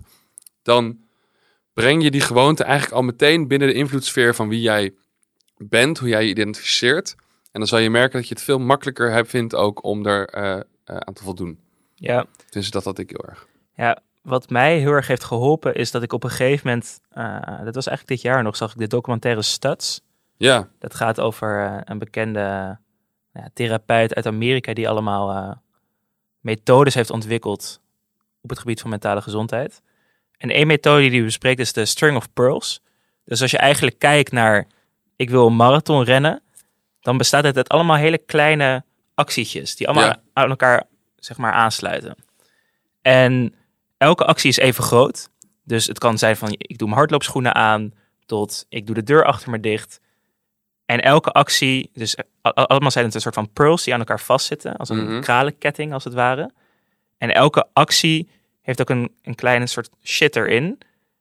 dan 0.61 0.99
breng 1.73 2.03
je 2.03 2.11
die 2.11 2.21
gewoonte 2.21 2.63
eigenlijk 2.63 2.95
al 2.95 3.03
meteen 3.03 3.47
binnen 3.47 3.67
de 3.67 3.73
invloedssfeer 3.73 4.35
van 4.35 4.49
wie 4.49 4.61
jij 4.61 4.93
bent, 5.57 5.97
hoe 5.97 6.09
jij 6.09 6.23
je 6.23 6.29
identificeert. 6.29 7.15
En 7.51 7.59
dan 7.59 7.67
zal 7.67 7.79
je 7.79 7.89
merken 7.89 8.19
dat 8.19 8.27
je 8.27 8.33
het 8.33 8.43
veel 8.43 8.59
makkelijker 8.59 9.11
hebt 9.11 9.29
vindt 9.29 9.55
ook 9.55 9.83
om 9.83 10.05
er 10.05 10.27
eh, 10.27 10.53
eh, 10.53 10.61
aan 10.83 11.13
te 11.13 11.23
voldoen. 11.23 11.59
Ja, 11.95 12.25
Dus 12.49 12.71
dat 12.71 12.83
had 12.83 12.99
ik 12.99 13.09
heel 13.09 13.25
erg. 13.29 13.47
ja, 13.75 13.99
wat 14.21 14.49
mij 14.49 14.77
heel 14.77 14.91
erg 14.91 15.07
heeft 15.07 15.23
geholpen 15.23 15.75
is 15.75 15.91
dat 15.91 16.03
ik 16.03 16.13
op 16.13 16.23
een 16.23 16.29
gegeven 16.29 16.67
moment, 16.67 16.99
eh, 17.09 17.63
dat 17.63 17.75
was 17.75 17.87
eigenlijk 17.87 18.07
dit 18.07 18.21
jaar 18.21 18.43
nog, 18.43 18.55
zag 18.55 18.71
ik 18.71 18.77
de 18.77 18.87
documentaire 18.87 19.41
Studs. 19.41 20.01
Ja, 20.37 20.69
Dat 20.79 20.95
gaat 20.95 21.19
over 21.19 21.81
een 21.85 21.97
bekende 21.97 22.77
nou 23.33 23.49
therapeut 23.53 24.13
uit 24.13 24.25
Amerika 24.25 24.73
die 24.73 24.89
allemaal 24.89 25.61
methodes 26.39 26.93
heeft 26.93 27.09
ontwikkeld 27.09 27.81
op 28.41 28.49
het 28.49 28.59
gebied 28.59 28.81
van 28.81 28.89
mentale 28.89 29.21
gezondheid. 29.21 29.81
En 30.37 30.49
één 30.49 30.67
methode 30.67 31.01
die 31.01 31.11
hij 31.11 31.23
bespreekt 31.23 31.59
is 31.59 31.73
de 31.73 31.85
string 31.85 32.17
of 32.17 32.33
pearls. 32.33 32.81
Dus 33.23 33.41
als 33.41 33.51
je 33.51 33.57
eigenlijk 33.57 33.99
kijkt 33.99 34.31
naar 34.31 34.67
ik 35.17 35.29
wil 35.29 35.47
een 35.47 35.55
marathon 35.55 36.03
rennen, 36.03 36.41
dan 37.01 37.17
bestaat 37.17 37.43
het 37.43 37.57
uit 37.57 37.69
allemaal 37.69 37.95
hele 37.95 38.17
kleine 38.17 38.83
actietjes 39.15 39.75
die 39.75 39.87
allemaal 39.87 40.05
Ja. 40.07 40.21
aan 40.33 40.49
elkaar 40.49 40.83
zeg 41.15 41.37
maar 41.37 41.51
aansluiten. 41.51 42.15
En 43.01 43.55
elke 43.97 44.25
actie 44.25 44.49
is 44.49 44.57
even 44.57 44.83
groot. 44.83 45.29
Dus 45.63 45.85
het 45.87 45.99
kan 45.99 46.17
zijn 46.17 46.37
van 46.37 46.49
ik 46.57 46.77
doe 46.77 46.87
mijn 46.87 46.99
hardloopschoenen 46.99 47.55
aan 47.55 47.93
tot 48.25 48.65
ik 48.69 48.85
doe 48.85 48.95
de 48.95 49.03
deur 49.03 49.25
achter 49.25 49.49
me 49.49 49.59
dicht. 49.59 49.99
En 50.85 51.01
elke 51.01 51.31
actie, 51.31 51.89
dus 51.93 52.15
allemaal 52.41 52.91
zijn 52.91 53.05
het 53.05 53.13
een 53.15 53.21
soort 53.21 53.33
van 53.35 53.51
pearls 53.53 53.83
die 53.83 53.93
aan 53.93 53.99
elkaar 53.99 54.19
vastzitten, 54.19 54.77
als 54.77 54.89
een 54.89 55.03
Mhm. 55.11 55.21
kralenketting 55.21 55.93
als 55.93 56.03
het 56.03 56.13
ware. 56.13 56.51
En 57.17 57.33
elke 57.33 57.67
actie 57.73 58.29
heeft 58.61 58.81
ook 58.81 58.89
een, 58.89 59.11
een 59.21 59.35
kleine 59.35 59.67
soort 59.67 59.89
shit 60.03 60.35
erin. 60.35 60.77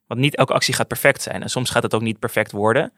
Want 0.07 0.19
niet 0.19 0.35
elke 0.35 0.53
actie 0.53 0.73
gaat 0.73 0.87
perfect 0.87 1.21
zijn. 1.21 1.41
En 1.43 1.49
soms 1.49 1.69
gaat 1.69 1.83
het 1.83 1.93
ook 1.93 2.01
niet 2.01 2.19
perfect 2.19 2.51
worden. 2.51 2.93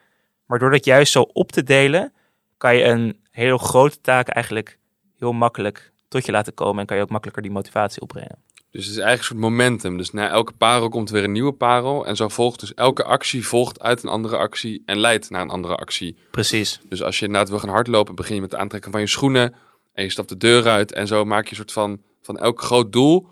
Maar 0.50 0.60
door 0.60 0.72
dat 0.72 0.86
juist 0.86 1.12
zo 1.12 1.22
op 1.22 1.52
te 1.52 1.64
delen, 1.64 2.14
kan 2.58 2.76
je 2.76 2.84
een 2.84 3.20
heel 3.32 3.58
grote 3.58 4.02
taak 4.02 4.28
eigenlijk 4.28 4.80
heel 5.18 5.32
makkelijk 5.32 5.92
tot 6.08 6.26
je 6.26 6.32
laten 6.32 6.54
komen. 6.54 6.80
En 6.80 6.86
kan 6.86 6.98
je 6.98 7.04
ook 7.04 7.10
makkelijker 7.10 7.44
die 7.44 7.52
motivatie 7.52 8.02
opbrengen. 8.02 8.38
dus 8.72 8.86
het 8.86 8.96
is 8.96 9.02
eigenlijk 9.02 9.20
een 9.20 9.26
soort 9.26 9.40
momentum. 9.40 9.98
Dus 9.98 10.12
na 10.12 10.30
elke 10.30 10.52
parel 10.54 10.90
komt 10.90 11.10
weer 11.10 11.24
een 11.24 11.32
nieuwe 11.32 11.52
parel. 11.54 12.06
En 12.06 12.16
zo 12.16 12.28
volgt 12.28 12.60
dus 12.60 12.74
elke 12.74 13.04
actie 13.04 13.48
volgt 13.48 13.82
uit 13.82 14.04
een 14.04 14.10
andere 14.10 14.38
actie 14.38 14.84
en 14.86 15.00
leidt 15.00 15.30
naar 15.30 15.42
een 15.42 15.50
andere 15.50 15.76
actie. 15.76 16.18
Precies. 16.32 16.80
Dus 16.90 17.04
als 17.04 17.20
je 17.20 17.26
inderdaad 17.26 17.50
wil 17.50 17.60
gaan 17.60 17.70
hardlopen, 17.70 18.16
begin 18.16 18.36
je 18.36 18.42
met 18.42 18.52
het 18.52 18.60
aantrekken 18.60 18.92
van 18.92 19.00
je 19.02 19.08
schoenen. 19.08 19.56
En 19.94 20.04
je 20.04 20.10
stapt 20.10 20.30
de 20.30 20.38
deur 20.38 20.68
uit. 20.68 20.92
En 20.94 21.08
zo 21.08 21.26
maak 21.26 21.44
je 21.44 21.50
een 21.50 21.56
soort 21.56 21.72
van, 21.72 22.02
van 22.22 22.38
elk 22.38 22.62
groot 22.62 22.92
doel. 22.94 23.28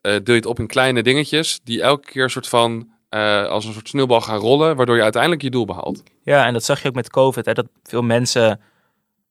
eh 0.00 0.12
deel 0.12 0.22
je 0.24 0.32
het 0.32 0.46
op 0.46 0.58
in 0.58 0.66
kleine 0.66 1.02
dingetjes. 1.02 1.60
Die 1.64 1.82
elke 1.82 2.10
keer 2.10 2.22
een 2.22 2.30
soort 2.30 2.48
van 2.48 2.94
eh, 3.16 3.46
als 3.50 3.64
een 3.64 3.72
soort 3.72 3.88
sneeuwbal 3.88 4.20
gaan 4.20 4.38
rollen. 4.38 4.76
Waardoor 4.76 4.96
je 4.96 5.02
uiteindelijk 5.02 5.42
je 5.42 5.50
doel 5.50 5.64
behaalt. 5.64 6.02
Ja, 6.22 6.46
en 6.46 6.52
dat 6.52 6.64
zag 6.64 6.82
je 6.82 6.88
ook 6.88 6.94
met 6.94 7.10
COVID. 7.10 7.46
Hè, 7.46 7.52
dat 7.52 7.66
veel 7.82 8.02
mensen 8.02 8.60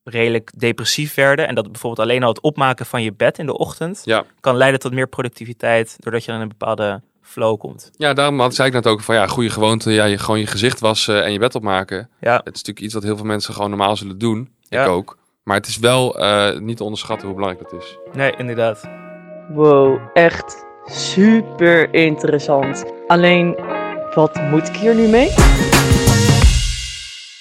redelijk 0.03 0.51
depressief 0.57 1.13
werden. 1.15 1.47
En 1.47 1.55
dat 1.55 1.71
bijvoorbeeld 1.71 2.07
alleen 2.07 2.23
al 2.23 2.29
het 2.29 2.41
opmaken 2.41 2.85
van 2.85 3.03
je 3.03 3.13
bed 3.13 3.37
in 3.37 3.45
de 3.45 3.57
ochtend 3.57 4.01
Ja. 4.03 4.23
kan 4.39 4.55
leiden 4.55 4.79
tot 4.79 4.93
meer 4.93 5.07
productiviteit. 5.07 5.95
Doordat 5.99 6.21
je 6.21 6.27
dan 6.31 6.35
in 6.35 6.41
een 6.41 6.55
bepaalde 6.57 7.01
flow 7.21 7.59
komt. 7.59 7.91
Ja, 7.97 8.13
daarom 8.13 8.39
had, 8.39 8.55
zei 8.55 8.67
ik 8.67 8.73
net 8.73 8.87
ook 8.87 9.01
van 9.01 9.15
ja, 9.15 9.27
goede 9.27 9.49
gewoonte. 9.49 9.91
Ja, 9.91 10.05
je, 10.05 10.17
gewoon 10.17 10.39
je 10.39 10.47
gezicht 10.47 10.79
wassen 10.79 11.23
en 11.23 11.31
je 11.31 11.39
bed 11.39 11.55
opmaken. 11.55 12.09
Ja, 12.19 12.33
Het 12.35 12.39
is 12.45 12.51
natuurlijk 12.51 12.79
iets 12.79 12.93
wat 12.93 13.03
heel 13.03 13.15
veel 13.17 13.25
mensen 13.25 13.53
gewoon 13.53 13.69
normaal 13.69 13.95
zullen 13.95 14.17
doen. 14.17 14.49
Ja. 14.61 14.83
Ik 14.83 14.89
ook. 14.89 15.17
Maar 15.43 15.57
het 15.57 15.67
is 15.67 15.77
wel 15.77 16.19
eh, 16.19 16.59
niet 16.59 16.77
te 16.77 16.83
onderschatten 16.83 17.27
hoe 17.27 17.35
belangrijk 17.35 17.69
dat 17.71 17.81
is. 17.81 17.97
nee, 18.13 18.33
inderdaad. 18.37 18.89
Wow, 19.49 19.99
echt 20.13 20.65
super 20.85 21.93
interessant. 21.93 22.85
Alleen, 23.07 23.55
wat 24.15 24.35
moet 24.35 24.67
ik 24.67 24.75
hier 24.75 24.95
nu 24.95 25.07
mee? 25.07 25.27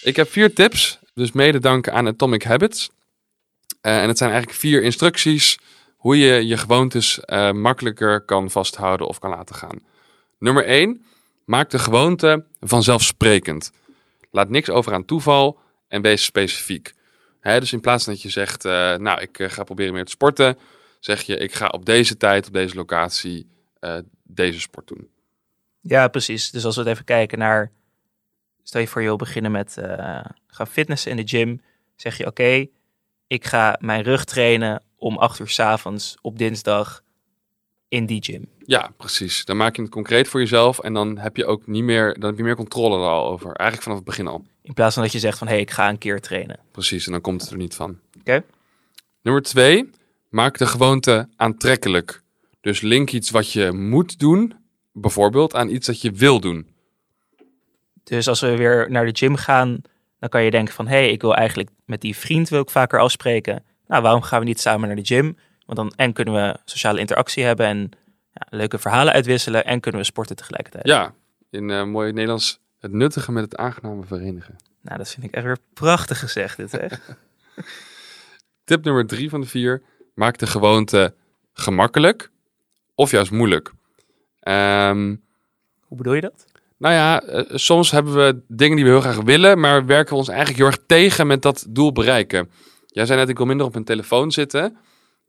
Ik 0.03 0.17
heb 0.17 0.31
vier 0.31 0.55
tips, 0.55 0.99
dus 1.15 1.33
mede 1.33 1.59
danken 1.59 1.93
aan 1.93 2.07
Atomic 2.07 2.43
Habits. 2.43 2.91
Eh, 3.81 4.03
en 4.03 4.09
het 4.09 4.19
zijn 4.19 4.31
eigenlijk 4.31 4.61
vier 4.61 4.83
instructies 4.83 5.59
hoe 5.97 6.19
je 6.19 6.47
je 6.47 6.57
gewoontes 6.57 7.21
eh, 7.21 7.51
makkelijker 7.51 8.21
kan 8.21 8.51
vasthouden 8.51 9.07
of 9.07 9.19
kan 9.19 9.31
laten 9.31 9.55
gaan. 9.55 9.79
Nummer 10.39 10.65
1. 10.65 11.05
Maak 11.45 11.71
de 11.71 11.79
gewoonte 11.79 12.45
vanzelfsprekend. 12.61 13.71
Laat 14.31 14.49
niks 14.49 14.71
over 14.71 14.93
aan 14.93 15.05
toeval 15.05 15.59
en 15.89 16.03
wees 16.03 16.25
specifiek. 16.25 16.93
Dus 17.41 17.73
in 17.73 17.81
plaats 17.81 18.05
dat 18.05 18.23
je 18.23 18.31
zegt, 18.31 18.65
eh, 18.65 18.97
nou 18.97 19.21
ik 19.21 19.39
ga 19.43 19.65
proberen 19.65 19.93
meer 19.93 20.05
te 20.05 20.11
sporten, 20.11 20.59
zeg 21.01 21.23
je 21.23 21.37
ik 21.37 21.55
ga 21.55 21.67
op 21.67 21.85
deze 21.85 22.17
tijd, 22.17 22.47
op 22.47 22.53
deze 22.53 22.75
locatie 22.75 23.47
deze 24.23 24.61
sport 24.61 24.89
doen. 24.89 25.14
Ja, 25.87 26.09
precies. 26.09 26.51
Dus 26.51 26.65
als 26.65 26.75
we 26.75 26.81
het 26.81 26.91
even 26.91 27.05
kijken 27.05 27.39
naar... 27.39 27.71
Stel 28.63 28.81
je 28.81 28.89
voor 28.89 29.01
je 29.01 29.07
wil 29.07 29.17
beginnen 29.17 29.53
met 29.53 29.77
eh, 29.77 30.25
gaan 30.47 30.67
fitnessen 30.67 31.11
in 31.11 31.17
de 31.17 31.27
gym. 31.27 31.61
Zeg 31.97 32.17
je 32.17 32.27
oké, 32.27 32.67
ik 33.27 33.45
ga 33.45 33.77
mijn 33.81 34.03
rug 34.03 34.25
trainen 34.25 34.83
om 34.97 35.19
acht 35.19 35.39
uur 35.39 35.49
's 35.49 35.59
avonds 35.59 36.17
op 36.21 36.39
dinsdag 36.39 37.03
in 37.89 38.07
die 38.07 38.23
gym. 38.23 38.49
Ja, 38.67 38.91
precies. 38.97 39.45
Dan 39.45 39.57
maak 39.57 39.77
je 39.77 39.83
het 39.83 39.91
concreet 39.91 40.29
voor 40.29 40.41
jezelf 40.41 40.79
en 40.79 40.93
dan 40.93 41.19
heb 41.19 41.37
je 41.37 41.47
ook 41.47 41.67
niet 41.67 41.83
meer, 41.83 42.15
dan 42.19 42.29
heb 42.29 42.37
je 42.37 42.45
meer 42.45 42.57
controle 42.57 42.97
er 42.97 43.11
al 43.11 43.27
over. 43.27 43.47
Eigenlijk 43.47 43.83
vanaf 43.83 43.99
het 43.99 44.07
begin 44.07 44.27
al. 44.27 44.45
In 44.63 44.75
plaats 44.75 44.95
van 44.95 45.03
dat 45.03 45.13
je 45.13 45.19
zegt 45.19 45.39
van 45.39 45.47
hé, 45.47 45.53
hey, 45.53 45.63
ik 45.63 45.71
ga 45.71 45.89
een 45.89 45.99
keer 45.99 46.21
trainen. 46.21 46.59
Precies, 46.71 47.07
en 47.07 47.13
dan 47.13 47.21
komt 47.21 47.41
het 47.41 47.51
er 47.51 47.57
niet 47.57 47.75
van. 47.75 47.99
Oké. 48.19 48.45
Nummer 49.23 49.43
twee, 49.43 49.91
maak 50.29 50.59
de 50.59 50.67
gewoonte 50.67 51.29
aantrekkelijk. 51.37 52.23
Dus 52.61 52.81
link 52.81 53.11
iets 53.11 53.31
wat 53.31 53.53
je 53.53 53.73
moet 53.73 54.19
doen, 54.19 54.55
bijvoorbeeld, 54.95 55.55
aan 55.55 55.69
iets 55.69 55.87
dat 55.87 56.01
je 56.01 56.11
wil 56.11 56.41
doen. 56.41 56.67
Dus 58.05 58.29
als 58.29 58.41
we 58.41 58.57
weer 58.57 58.91
naar 58.91 59.07
de 59.07 59.17
gym 59.17 59.37
gaan, 59.37 59.83
dan 60.19 60.29
kan 60.29 60.43
je 60.43 60.51
denken 60.51 60.75
van 60.75 60.87
hé, 60.87 60.97
hey, 60.97 61.11
ik 61.11 61.21
wil 61.21 61.35
eigenlijk 61.35 61.71
met 61.85 62.01
die 62.01 62.17
vriend 62.17 62.49
wil 62.49 62.61
ik 62.61 62.71
vaker 62.71 63.01
afspreken. 63.01 63.65
Nou, 63.87 64.03
waarom 64.03 64.23
gaan 64.23 64.39
we 64.39 64.45
niet 64.45 64.61
samen 64.61 64.87
naar 64.87 64.97
de 64.97 65.05
gym? 65.05 65.37
Want 65.67 65.79
dan 65.79 65.93
en 65.97 66.13
kunnen 66.13 66.35
we 66.35 66.59
sociale 66.65 67.01
interactie 67.01 67.45
hebben 67.45 67.67
en 67.67 67.91
ja, 68.33 68.47
leuke 68.51 68.79
verhalen 68.79 69.13
uitwisselen 69.13 69.65
en 69.65 69.81
kunnen 69.81 70.01
we 70.01 70.07
sporten 70.07 70.37
tegelijkertijd. 70.37 70.87
Ja, 70.87 71.15
in 71.51 71.71
eh, 71.71 71.85
mooi 71.85 72.13
Nederlands 72.13 72.61
Het 72.79 72.93
nuttige 72.93 73.33
met 73.33 73.45
het 73.45 73.57
aangename 73.57 74.05
verenigen. 74.05 74.57
Nou, 74.81 74.99
dat 74.99 75.09
vind 75.09 75.27
ik 75.27 75.33
echt 75.33 75.45
weer 75.45 75.59
prachtig 75.75 76.19
gezegd, 76.19 76.57
dit 76.57 76.73
hè? 76.73 76.87
Tip 78.65 78.85
nummer 78.85 79.07
drie 79.07 79.29
van 79.29 79.41
de 79.41 79.47
vier. 79.47 79.83
Maak 80.15 80.39
de 80.39 80.47
gewoonte 80.47 81.15
gemakkelijk 81.53 82.31
of 82.95 83.11
juist 83.11 83.31
moeilijk. 83.31 83.73
Ehm, 84.45 85.15
Hoe 85.87 85.97
bedoel 85.97 86.15
je 86.15 86.21
dat? 86.21 86.45
nou 86.79 86.95
ja, 86.95 87.23
eh, 87.23 87.43
soms 87.57 87.91
hebben 87.91 88.15
we 88.15 88.43
dingen 88.49 88.77
die 88.77 88.85
we 88.85 88.91
heel 88.91 89.01
graag 89.01 89.21
willen, 89.21 89.61
maar 89.61 89.87
werken 89.87 90.13
we 90.13 90.19
ons 90.19 90.29
eigenlijk 90.29 90.59
heel 90.59 90.67
erg 90.67 90.79
tegen 90.87 91.27
met 91.27 91.43
dat 91.43 91.67
doel 91.69 91.93
bereiken. 91.93 92.51
Jij 92.87 93.07
zei 93.07 93.19
net, 93.19 93.29
ik 93.29 93.37
wil 93.37 93.47
minder 93.47 93.67
op 93.67 93.73
mijn 93.73 93.85
telefoon 93.85 94.33
zitten. 94.33 94.77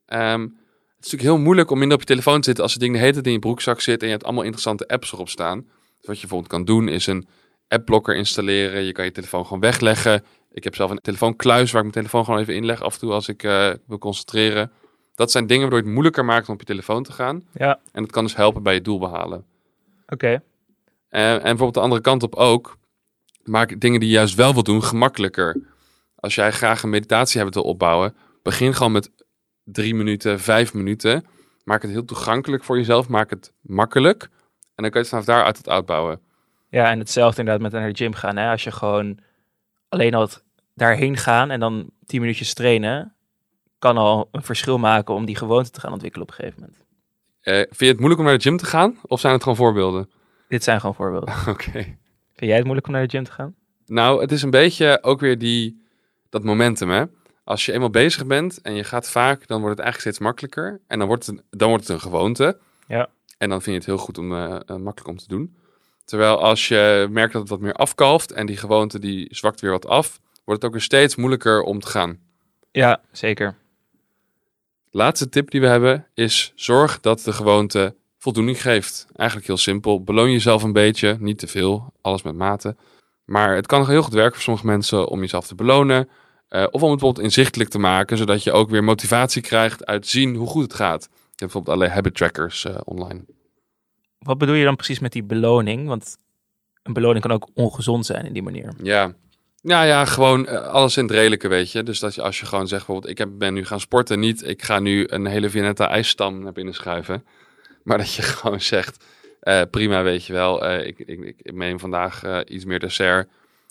Ehm, 0.06 0.42
het 0.42 1.06
is 1.06 1.12
natuurlijk 1.12 1.24
heel 1.36 1.38
moeilijk 1.38 1.72
om 1.72 1.78
minder 1.78 1.98
op 1.98 2.04
je 2.04 2.10
telefoon 2.10 2.38
te 2.40 2.44
zitten 2.44 2.64
als 2.64 2.74
het 2.74 2.82
ding 2.82 2.94
de 2.94 3.00
hele 3.00 3.14
tijd 3.14 3.26
in 3.26 3.32
je 3.32 3.40
broekzak 3.40 3.82
zit 3.82 4.00
en 4.00 4.06
je 4.06 4.12
hebt 4.12 4.24
allemaal 4.24 4.44
interessante 4.44 4.88
apps 4.88 5.12
erop 5.14 5.30
staan. 5.30 5.60
Dus 5.60 6.08
wat 6.08 6.16
je 6.16 6.22
bijvoorbeeld 6.22 6.52
kan 6.52 6.66
doen 6.66 6.88
is 6.88 7.08
een 7.08 7.28
appblokker 7.68 8.16
installeren. 8.16 8.84
Je 8.84 8.92
kan 8.92 9.06
je 9.06 9.12
telefoon 9.12 9.44
gewoon 9.44 9.60
wegleggen. 9.60 10.24
Ik 10.52 10.64
heb 10.64 10.76
zelf 10.76 10.92
een 10.92 11.02
telefoonkluis 11.02 11.72
waar 11.72 11.86
ik 11.86 11.94
mijn 11.94 12.06
telefoon 12.06 12.26
gewoon 12.26 12.40
even 12.40 12.56
inleg 12.56 12.82
af 12.82 12.94
en 12.94 13.00
toe 13.00 13.12
als 13.12 13.28
ik 13.28 13.44
eh, 13.44 13.72
wil 13.88 13.98
concentreren. 13.98 14.72
Dat 15.16 15.32
zijn 15.32 15.48
dingen 15.48 15.62
waardoor 15.62 15.80
je 15.80 15.86
het 15.86 15.94
moeilijker 15.94 16.26
maakt 16.26 16.48
om 16.48 16.54
op 16.54 16.60
je 16.60 16.66
telefoon 16.66 17.04
te 17.04 17.12
gaan. 17.12 17.44
Ja, 17.54 17.80
En 17.92 18.02
dat 18.02 18.12
kan 18.12 18.24
dus 18.24 18.36
helpen 18.36 18.64
bij 18.64 18.74
je 18.74 18.82
doel 18.82 19.00
behalen. 19.00 19.46
oké. 20.08 20.42
Eh, 21.10 21.34
en 21.34 21.42
bijvoorbeeld 21.42 21.74
de 21.74 21.80
andere 21.80 22.02
kant 22.02 22.24
op 22.24 22.36
ook. 22.36 22.78
Maak 23.44 23.80
dingen 23.80 24.00
die 24.00 24.10
je 24.10 24.16
juist 24.16 24.36
wel 24.36 24.54
wil 24.54 24.64
doen 24.64 24.84
gemakkelijker. 24.84 25.58
Als 26.16 26.36
jij 26.36 26.52
graag 26.52 26.84
een 26.84 26.90
meditatie 26.90 27.44
wil 27.46 27.64
opbouwen, 27.64 28.16
begin 28.44 28.74
gewoon 28.74 28.92
met 28.92 29.12
drie 29.64 29.96
minuten, 29.96 30.40
vijf 30.40 30.74
minuten. 30.74 31.26
Maak 31.64 31.82
het 31.82 31.92
heel 31.92 32.06
toegankelijk 32.06 32.64
voor 32.64 32.78
jezelf. 32.78 33.08
Maak 33.08 33.30
het 33.30 33.52
makkelijk. 33.62 34.24
En 34.76 34.84
dan 34.84 34.90
kan 34.90 34.94
je 34.94 34.98
het 35.00 35.08
vanaf 35.08 35.26
daaruit 35.26 35.58
het 35.58 35.70
uitbouwen. 35.70 36.20
Ja, 36.70 36.90
en 36.92 37.00
hetzelfde 37.00 37.40
inderdaad 37.40 37.64
met 37.64 37.72
naar 37.82 37.90
de 37.94 37.98
gym 37.98 38.14
gaan. 38.14 38.38
Hè? 38.38 38.50
Als 38.52 38.64
je 38.64 38.72
gewoon 38.72 39.20
alleen 39.90 40.14
al 40.14 40.22
het 40.22 40.44
daarheen 40.74 41.18
gaan 41.18 41.52
en 41.52 41.60
dan 41.60 41.90
tien 42.06 42.22
minuutjes 42.22 42.54
trainen, 42.54 43.15
kan 43.86 43.98
al 43.98 44.30
een 44.32 44.44
verschil 44.44 44.78
maken 44.78 45.14
om 45.14 45.26
die 45.26 45.36
gewoonte 45.36 45.70
te 45.70 45.80
gaan 45.80 45.92
ontwikkelen 45.92 46.28
op 46.28 46.34
een 46.34 46.40
gegeven 46.40 46.60
moment. 46.60 46.84
Eh, 47.42 47.54
vind 47.54 47.80
je 47.80 47.86
het 47.86 47.98
moeilijk 47.98 48.20
om 48.20 48.26
naar 48.26 48.38
de 48.38 48.44
gym 48.44 48.58
te 48.58 48.66
gaan? 48.66 48.98
Of 49.02 49.20
zijn 49.20 49.34
het 49.34 49.42
gewoon 49.42 49.58
voorbeelden? 49.58 50.10
Dit 50.48 50.64
zijn 50.64 50.80
gewoon 50.80 50.96
voorbeelden. 50.96 51.34
Oké. 51.54 51.72
Vind 51.72 51.98
jij 52.36 52.56
het 52.56 52.64
moeilijk 52.64 52.88
om 52.88 52.94
naar 52.94 53.04
de 53.04 53.10
gym 53.10 53.24
te 53.24 53.32
gaan? 53.32 53.56
Nou, 53.86 54.22
het 54.22 54.32
is 54.32 54.42
een 54.42 54.50
beetje 54.50 55.00
ook 55.02 55.20
weer 55.20 55.38
die, 55.38 55.86
dat 56.30 56.44
momentum, 56.44 56.90
hè. 56.90 57.04
Als 57.44 57.66
je 57.66 57.72
eenmaal 57.72 57.90
bezig 57.90 58.26
bent 58.26 58.62
en 58.62 58.74
je 58.74 58.84
gaat 58.84 59.10
vaak, 59.10 59.48
dan 59.48 59.62
wordt 59.62 59.78
het 59.78 59.86
eigenlijk 59.86 60.00
steeds 60.00 60.20
makkelijker. 60.20 60.82
En 60.88 61.00
dan 61.00 61.08
wordt 61.08 61.26
het, 61.26 61.44
dan 61.50 61.70
wordt 61.70 61.88
het 61.88 61.96
een 61.96 62.02
gewoonte. 62.02 62.58
Ja. 62.88 63.10
En 63.38 63.50
dan 63.50 63.62
vind 63.62 63.76
je 63.76 63.82
het 63.82 63.86
heel 63.86 64.06
goed 64.06 64.18
om, 64.18 64.34
eh, 64.34 64.56
eh, 64.66 64.76
makkelijk 64.76 65.08
om 65.08 65.18
te 65.18 65.28
doen. 65.28 65.56
Terwijl 66.06 66.42
als 66.42 66.68
je 66.68 67.08
merkt 67.10 67.34
dat 67.34 67.42
het 67.42 67.52
wat 67.52 67.60
meer 67.60 67.74
afkalft 67.74 68.32
en 68.32 68.46
die 68.46 68.58
gewoonte 68.58 69.00
die 69.00 69.28
zwakt 69.36 69.62
weer 69.62 69.72
wat 69.72 69.88
af, 69.88 70.20
wordt 70.44 70.62
het 70.62 70.66
ook 70.66 70.78
weer 70.78 70.88
steeds 70.88 71.16
moeilijker 71.16 71.62
om 71.62 71.80
te 71.80 71.88
gaan. 71.88 72.20
Ja, 72.72 73.02
zeker. 73.12 73.56
Laatste 74.96 75.30
tip 75.30 75.52
die 75.52 75.62
we 75.62 75.68
hebben 75.68 76.08
is 76.14 76.52
zorg 76.56 77.00
dat 77.00 77.20
de 77.20 77.34
gewoonte 77.34 77.96
voldoening 78.18 78.62
geeft. 78.62 79.08
Eigenlijk 79.16 79.48
heel 79.48 79.58
simpel. 79.58 80.04
Beloon 80.04 80.32
jezelf 80.32 80.64
een 80.64 80.74
beetje, 80.74 81.18
niet 81.20 81.38
te 81.38 81.48
veel, 81.48 81.94
alles 82.02 82.22
met 82.22 82.36
mate. 82.36 82.76
Maar 83.26 83.56
het 83.56 83.68
kan 83.68 83.90
heel 83.90 84.02
goed 84.02 84.14
werken 84.14 84.34
voor 84.34 84.44
sommige 84.44 84.66
mensen 84.66 85.08
om 85.08 85.20
jezelf 85.20 85.48
te 85.48 85.56
belonen. 85.56 86.10
eh, 86.48 86.62
of 86.64 86.82
om 86.82 86.90
het 86.90 87.00
bijvoorbeeld 87.00 87.26
inzichtelijk 87.26 87.70
te 87.70 87.80
maken, 87.80 88.18
zodat 88.18 88.44
je 88.44 88.52
ook 88.52 88.70
weer 88.70 88.84
motivatie 88.84 89.42
krijgt 89.42 89.86
uit 89.86 90.08
zien 90.08 90.36
hoe 90.36 90.48
goed 90.48 90.64
het 90.64 90.74
gaat. 90.74 91.04
Je 91.04 91.10
hebt 91.10 91.38
bijvoorbeeld 91.38 91.76
allerlei 91.76 91.96
habit 91.96 92.16
trackers 92.16 92.66
eh, 92.66 92.78
online. 92.84 93.26
Wat 94.20 94.38
bedoel 94.38 94.56
je 94.56 94.66
dan 94.66 94.76
precies 94.76 95.00
met 95.00 95.12
die 95.12 95.24
beloning? 95.24 95.88
Want 95.88 96.18
een 96.84 96.94
beloning 96.94 97.22
kan 97.22 97.32
ook 97.32 97.50
ongezond 97.54 98.06
zijn 98.06 98.26
in 98.26 98.34
die 98.34 98.44
manier. 98.44 98.74
Ja. 98.84 99.14
Ja, 99.68 99.84
ja, 99.84 100.06
gewoon 100.06 100.48
eh, 100.48 100.68
alles 100.68 100.98
in 100.98 101.04
het 101.04 101.14
redelijke, 101.14 101.48
weet 101.48 101.72
je. 101.72 101.84
Dus 101.84 102.00
dat 102.00 102.16
je 102.16 102.22
als 102.22 102.40
je 102.40 102.46
gewoon 102.46 102.68
zegt, 102.68 102.86
bijvoorbeeld, 102.86 103.12
ik 103.12 103.18
heb, 103.18 103.30
ben 103.38 103.54
nu 103.54 103.66
gaan 103.66 103.80
sporten, 103.80 104.20
niet 104.20 104.48
ik 104.48 104.64
ga 104.64 104.80
nu 104.80 105.04
een 105.08 105.26
hele 105.26 105.50
Viennetta 105.50 105.90
ijsstam 105.90 106.44
naar 106.44 106.52
binnen 106.52 106.74
schuiven. 106.74 107.26
Maar 107.84 107.98
dat 107.98 108.14
je 108.14 108.22
gewoon 108.22 108.62
zegt, 108.62 109.06
eh, 109.40 109.62
prima, 109.72 110.04
weet 110.04 110.26
je 110.26 110.34
wel, 110.34 110.66
eh, 110.66 110.88
ik, 110.88 111.00
ik, 111.00 111.36
ik, 111.38 111.54
meen 111.54 111.80
vandaag 111.80 112.46
iets 112.46 112.66
meer 112.66 112.80
dessert. 112.80 113.30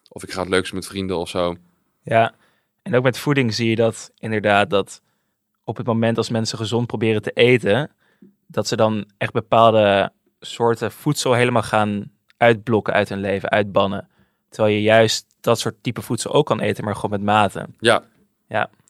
Of 0.09 0.23
ik 0.23 0.33
ga 0.33 0.41
het 0.41 0.49
leukst 0.49 0.73
met 0.73 0.87
vrienden 0.87 1.19
of 1.19 1.29
zo. 1.29 1.57
Ja, 2.03 2.35
en 2.83 2.95
ook 2.95 3.03
met 3.03 3.19
voeding 3.19 3.55
zie 3.55 3.69
je 3.69 3.77
dat 3.77 4.11
inderdaad 4.19 4.71
dat 4.71 5.03
op 5.65 5.77
het 5.77 5.87
moment 5.87 6.17
als 6.17 6.29
mensen 6.29 6.59
gezond 6.59 6.87
proberen 6.87 7.23
te 7.23 7.31
eten, 7.31 7.91
dat 8.47 8.69
ze 8.69 8.77
dan 8.77 9.11
echt 9.19 9.33
bepaalde 9.33 10.13
soorten 10.41 10.93
voedsel 10.93 11.33
helemaal 11.33 11.63
gaan 11.63 12.11
uitblokken 12.37 12.95
uit 12.95 13.09
hun 13.09 13.21
leven, 13.21 13.51
uitbannen. 13.51 14.09
Terwijl 14.49 14.75
je 14.75 14.83
juist 14.83 15.34
dat 15.45 15.59
soort 15.59 15.75
type 15.81 16.03
voedsel 16.03 16.33
ook 16.33 16.47
kan 16.47 16.61
eten, 16.61 16.85
maar 16.85 16.95
gewoon 16.95 17.11
met 17.11 17.23
mate. 17.23 17.67
Ja, 17.79 18.03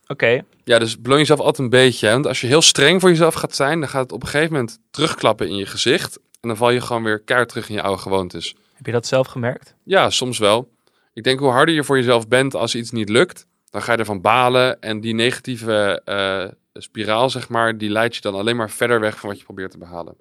Oké, 0.06 0.42
ja 0.64 0.78
dus 0.78 1.00
beloon 1.00 1.18
jezelf 1.18 1.38
altijd 1.38 1.58
een 1.58 1.68
beetje. 1.68 2.06
Hè? 2.06 2.12
Want 2.12 2.26
als 2.26 2.40
je 2.40 2.46
heel 2.46 2.62
streng 2.62 3.00
voor 3.00 3.08
jezelf 3.10 3.34
gaat 3.34 3.54
zijn, 3.54 3.80
dan 3.80 3.88
gaat 3.88 4.02
het 4.02 4.12
op 4.12 4.22
een 4.22 4.28
gegeven 4.28 4.52
moment 4.52 4.78
terugklappen 4.90 5.48
in 5.48 5.56
je 5.56 5.66
gezicht. 5.66 6.16
En 6.16 6.48
dan 6.48 6.56
val 6.56 6.70
je 6.70 6.80
gewoon 6.80 7.02
weer 7.02 7.20
keihard 7.20 7.50
terug 7.50 7.68
in 7.68 7.74
je 7.74 7.82
oude 7.82 8.02
gewoontes. 8.02 8.54
heb 8.74 8.86
je 8.86 8.92
dat 8.92 9.06
zelf 9.06 9.26
gemerkt? 9.26 9.74
Ja, 9.82 10.10
soms 10.10 10.38
wel. 10.38 10.68
Ik 11.12 11.24
denk 11.24 11.38
hoe 11.38 11.50
harder 11.50 11.74
je 11.74 11.84
voor 11.84 11.96
jezelf 11.96 12.28
bent 12.28 12.54
als 12.54 12.74
iets 12.74 12.90
niet 12.90 13.08
lukt, 13.08 13.46
dan 13.70 13.82
ga 13.82 13.92
je 13.92 13.98
ervan 13.98 14.20
balen. 14.20 14.80
En 14.80 15.00
die 15.00 15.14
negatieve 15.14 16.02
eh, 16.04 16.44
spiraal, 16.74 17.30
zeg 17.30 17.48
maar, 17.48 17.78
die 17.78 17.90
leidt 17.90 18.14
je 18.14 18.20
dan 18.20 18.34
alleen 18.34 18.56
maar 18.56 18.70
verder 18.70 19.00
weg 19.00 19.18
van 19.18 19.28
wat 19.28 19.38
je 19.38 19.44
probeert 19.44 19.70
te 19.70 19.78
behalen. 19.78 20.16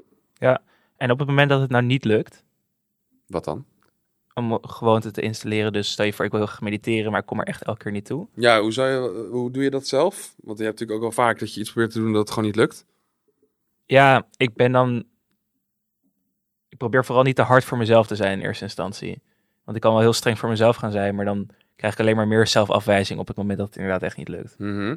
En 0.98 1.12
op 1.12 1.20
het 1.20 1.28
moment 1.28 1.50
dat 1.50 1.62
het 1.62 1.70
nou 1.70 1.84
niet 1.84 2.06
lukt, 2.06 2.44
Wat 3.28 3.44
dan? 3.44 3.66
Om 4.34 4.60
gewoonte 4.62 5.12
te 5.12 5.22
installeren, 5.22 5.74
dus 5.74 5.92
stel 5.92 6.06
je 6.06 6.14
voor 6.14 6.26
ik 6.26 6.32
wil 6.32 6.40
heel 6.40 6.50
graag 6.50 6.62
mediteren, 6.62 7.12
maar 7.12 7.20
ik 7.20 7.26
kom 7.26 7.40
er 7.40 7.46
echt 7.46 7.64
elke 7.64 7.84
keer 7.84 7.92
niet 7.92 8.06
toe. 8.06 8.28
Ja, 8.36 8.62
hoe, 8.62 8.72
zou 8.72 8.90
je, 8.90 9.28
hoe 9.32 9.52
doe 9.52 9.64
je 9.64 9.70
dat 9.70 9.88
zelf? 9.88 10.34
Want 10.38 10.58
je 10.58 10.64
hebt 10.64 10.80
natuurlijk 10.80 10.92
ook 10.92 11.16
wel 11.16 11.26
vaak 11.26 11.40
dat 11.40 11.54
je 11.54 11.60
iets 11.60 11.72
probeert 11.72 11.92
te 11.92 12.00
doen 12.00 12.12
dat 12.12 12.22
het 12.22 12.30
gewoon 12.30 12.46
niet 12.46 12.56
lukt. 12.56 12.86
Ja, 13.86 14.28
ik 14.38 14.54
ben 14.54 14.72
dan. 14.72 15.04
Ik 16.70 16.78
probeer 16.78 17.06
vooral 17.06 17.24
niet 17.24 17.36
te 17.36 17.42
hard 17.42 17.64
voor 17.64 17.78
mezelf 17.78 18.08
te 18.08 18.16
zijn 18.16 18.40
in 18.40 18.46
eerste 18.46 18.64
instantie. 18.64 19.22
Want 19.64 19.78
ik 19.78 19.84
kan 19.84 19.92
wel 19.92 20.02
heel 20.02 20.14
streng 20.14 20.40
voor 20.40 20.50
mezelf 20.50 20.76
gaan 20.76 20.92
zijn, 20.92 21.16
maar 21.16 21.26
dan 21.26 21.50
krijg 21.76 21.94
ik 21.94 22.00
alleen 22.00 22.16
maar 22.16 22.28
meer 22.28 22.48
zelfafwijzing 22.48 23.20
op 23.20 23.28
het 23.28 23.38
moment 23.38 23.58
dat 23.58 23.68
het 23.68 23.76
inderdaad 23.76 24.04
echt 24.04 24.18
niet 24.18 24.28
lukt. 24.28 24.56
Mhm. 24.58 24.96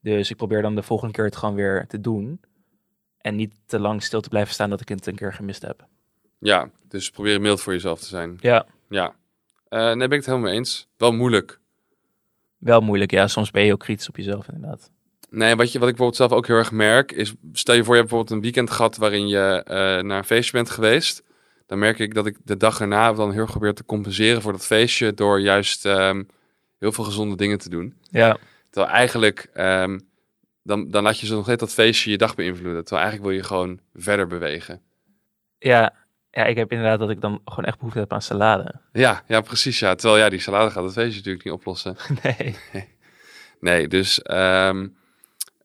Dus 0.00 0.30
ik 0.30 0.36
probeer 0.36 0.62
dan 0.62 0.74
de 0.74 0.82
volgende 0.82 1.12
keer 1.12 1.24
het 1.24 1.36
gewoon 1.36 1.54
weer 1.54 1.86
te 1.86 2.00
doen. 2.00 2.40
En 3.18 3.36
niet 3.36 3.54
te 3.66 3.80
lang 3.80 4.02
stil 4.02 4.20
te 4.20 4.28
blijven 4.28 4.54
staan 4.54 4.70
dat 4.70 4.80
ik 4.80 4.88
het 4.88 5.06
een 5.06 5.14
keer 5.14 5.32
gemist 5.32 5.62
heb. 5.62 5.86
Ja, 6.38 6.70
dus 6.88 7.10
probeer 7.10 7.40
mild 7.40 7.60
voor 7.60 7.72
jezelf 7.72 8.00
te 8.00 8.06
zijn. 8.06 8.36
Ja, 8.40 8.66
Ja. 8.88 9.14
Eh 9.68 9.80
nee, 9.80 9.96
ben 9.96 10.10
ik 10.10 10.10
het 10.10 10.26
helemaal 10.26 10.48
mee 10.48 10.58
eens. 10.58 10.88
Wel 10.96 11.12
moeilijk. 11.12 11.60
wel 12.58 12.80
moeilijk. 12.80 13.10
Ja, 13.10 13.26
soms 13.26 13.50
ben 13.50 13.64
je 13.64 13.72
ook 13.72 13.80
kritisch 13.80 14.08
op 14.08 14.16
jezelf 14.16 14.48
inderdaad. 14.48 14.90
Nee, 15.30 15.56
wat, 15.56 15.72
je, 15.72 15.78
wat 15.78 15.88
ik 15.88 15.96
bijvoorbeeld 15.96 16.16
zelf 16.16 16.32
ook 16.32 16.46
heel 16.46 16.56
erg 16.56 16.72
merk, 16.72 17.12
is 17.12 17.34
stel 17.52 17.74
je 17.74 17.84
voor 17.84 17.94
je 17.94 18.00
hebt 18.00 18.10
bijvoorbeeld 18.10 18.30
een 18.30 18.44
weekend 18.44 18.70
gehad 18.70 18.96
waarin 18.96 19.28
je 19.28 19.62
eh, 19.64 19.76
naar 19.76 20.18
een 20.18 20.24
feestje 20.24 20.52
bent 20.52 20.70
geweest. 20.70 21.22
Dan 21.66 21.78
merk 21.78 21.98
ik 21.98 22.14
dat 22.14 22.26
ik 22.26 22.36
de 22.44 22.56
dag 22.56 22.80
erna 22.80 23.12
dan 23.12 23.32
heel 23.32 23.40
erg 23.40 23.50
probeer 23.50 23.74
te 23.74 23.84
compenseren 23.84 24.42
voor 24.42 24.52
dat 24.52 24.66
feestje 24.66 25.14
door 25.14 25.40
juist 25.40 25.84
ehm, 25.84 26.22
heel 26.78 26.92
veel 26.92 27.04
gezonde 27.04 27.36
dingen 27.36 27.58
te 27.58 27.68
doen. 27.68 27.94
Ja, 28.10 28.38
Terwijl 28.70 28.94
eigenlijk, 28.94 29.48
ehm, 29.52 29.98
dan, 30.62 30.90
dan 30.90 31.02
laat 31.02 31.20
je 31.20 31.26
zo 31.26 31.34
nog 31.34 31.44
steeds 31.44 31.60
dat 31.60 31.72
feestje 31.72 32.10
je 32.10 32.18
dag 32.18 32.34
beïnvloeden. 32.34 32.84
Terwijl 32.84 33.06
eigenlijk 33.06 33.30
wil 33.30 33.40
je 33.40 33.48
gewoon 33.48 33.80
verder 33.94 34.26
bewegen. 34.26 34.80
ja, 35.58 35.94
ja, 36.36 36.44
ik 36.44 36.56
heb 36.56 36.70
inderdaad 36.72 36.98
dat 36.98 37.10
ik 37.10 37.20
dan 37.20 37.40
gewoon 37.44 37.64
echt 37.64 37.76
behoefte 37.76 37.98
heb 37.98 38.12
aan 38.12 38.22
salade. 38.22 38.74
Ja, 38.92 39.22
ja, 39.26 39.40
precies. 39.40 39.78
Ja. 39.78 39.94
Terwijl 39.94 40.22
ja, 40.22 40.28
die 40.28 40.40
salade 40.40 40.70
gaat 40.70 40.84
het 40.84 40.92
feestje 40.92 41.16
natuurlijk 41.16 41.44
niet 41.44 41.54
oplossen. 41.54 41.96
Nee. 42.22 42.56
Nee, 43.60 43.88
dus 43.88 44.22
ehm, 44.22 44.88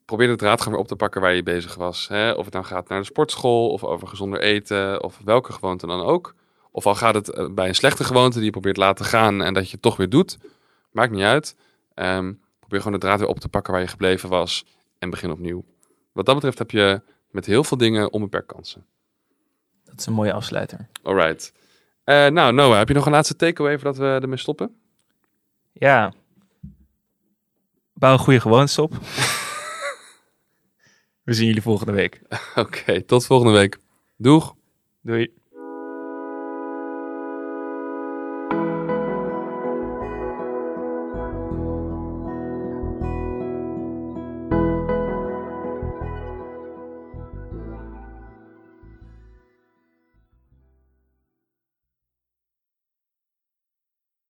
probeer 0.05 0.27
de 0.27 0.35
draad 0.35 0.57
gewoon 0.57 0.73
weer 0.73 0.81
op 0.81 0.87
te 0.87 0.95
pakken 0.95 1.21
waar 1.21 1.33
je 1.33 1.43
bezig 1.43 1.75
was. 1.75 2.07
Hè? 2.07 2.31
Of 2.31 2.45
het 2.45 2.53
nou 2.53 2.65
gaat 2.65 2.89
naar 2.89 2.99
de 2.99 3.05
sportschool, 3.05 3.69
of 3.69 3.83
over 3.83 4.07
gezonder 4.07 4.41
eten, 4.41 5.03
of 5.03 5.19
welke 5.23 5.53
gewoonte 5.53 5.87
dan 5.87 6.01
ook. 6.01 6.35
Of 6.71 6.85
al 6.85 6.95
gaat 6.95 7.13
het 7.13 7.29
eh, 7.29 7.47
bij 7.49 7.67
een 7.67 7.75
slechte 7.75 8.03
gewoonte 8.03 8.35
die 8.35 8.45
je 8.45 8.51
probeert 8.51 8.77
laten 8.77 9.05
gaan 9.05 9.41
en 9.41 9.53
dat 9.53 9.65
je 9.65 9.71
het 9.71 9.81
toch 9.81 9.97
weer 9.97 10.09
doet. 10.09 10.37
Maakt 10.91 11.11
niet 11.11 11.23
uit. 11.23 11.55
Ehm, 11.93 12.33
probeer 12.59 12.81
gewoon 12.81 12.99
de 12.99 13.05
draad 13.05 13.19
weer 13.19 13.29
op 13.29 13.39
te 13.39 13.49
pakken 13.49 13.73
waar 13.73 13.81
je 13.81 13.87
gebleven 13.87 14.29
was 14.29 14.65
en 14.99 15.09
begin 15.09 15.31
opnieuw. 15.31 15.65
Wat 16.11 16.25
dat 16.25 16.35
betreft 16.35 16.57
heb 16.57 16.71
je 16.71 17.01
met 17.31 17.45
heel 17.45 17.63
veel 17.63 17.77
dingen 17.77 18.13
onbeperkt 18.13 18.47
kansen. 18.47 18.85
Dat 19.91 19.99
is 19.99 20.05
een 20.05 20.13
mooie 20.13 20.33
afsluiter. 20.33 20.87
Alright. 21.03 21.53
Eh 22.03 22.27
nou, 22.27 22.53
Noah, 22.53 22.77
heb 22.77 22.87
je 22.87 22.93
nog 22.93 23.05
een 23.05 23.11
laatste 23.11 23.35
takeaway 23.35 23.73
voordat 23.73 23.97
we 23.97 24.19
ermee 24.21 24.37
stoppen? 24.37 24.75
Ja. 25.73 26.13
Bouw 27.93 28.13
een 28.13 28.19
goede 28.19 28.39
gewoontes 28.39 28.77
op. 28.77 28.93
We 31.23 31.33
zien 31.33 31.47
jullie 31.47 31.61
volgende 31.61 31.91
week. 31.91 32.21
Oké, 32.55 33.01
tot 33.01 33.25
volgende 33.25 33.53
week. 33.53 33.79
Doeg! 34.17 34.55
Doei. 35.01 35.40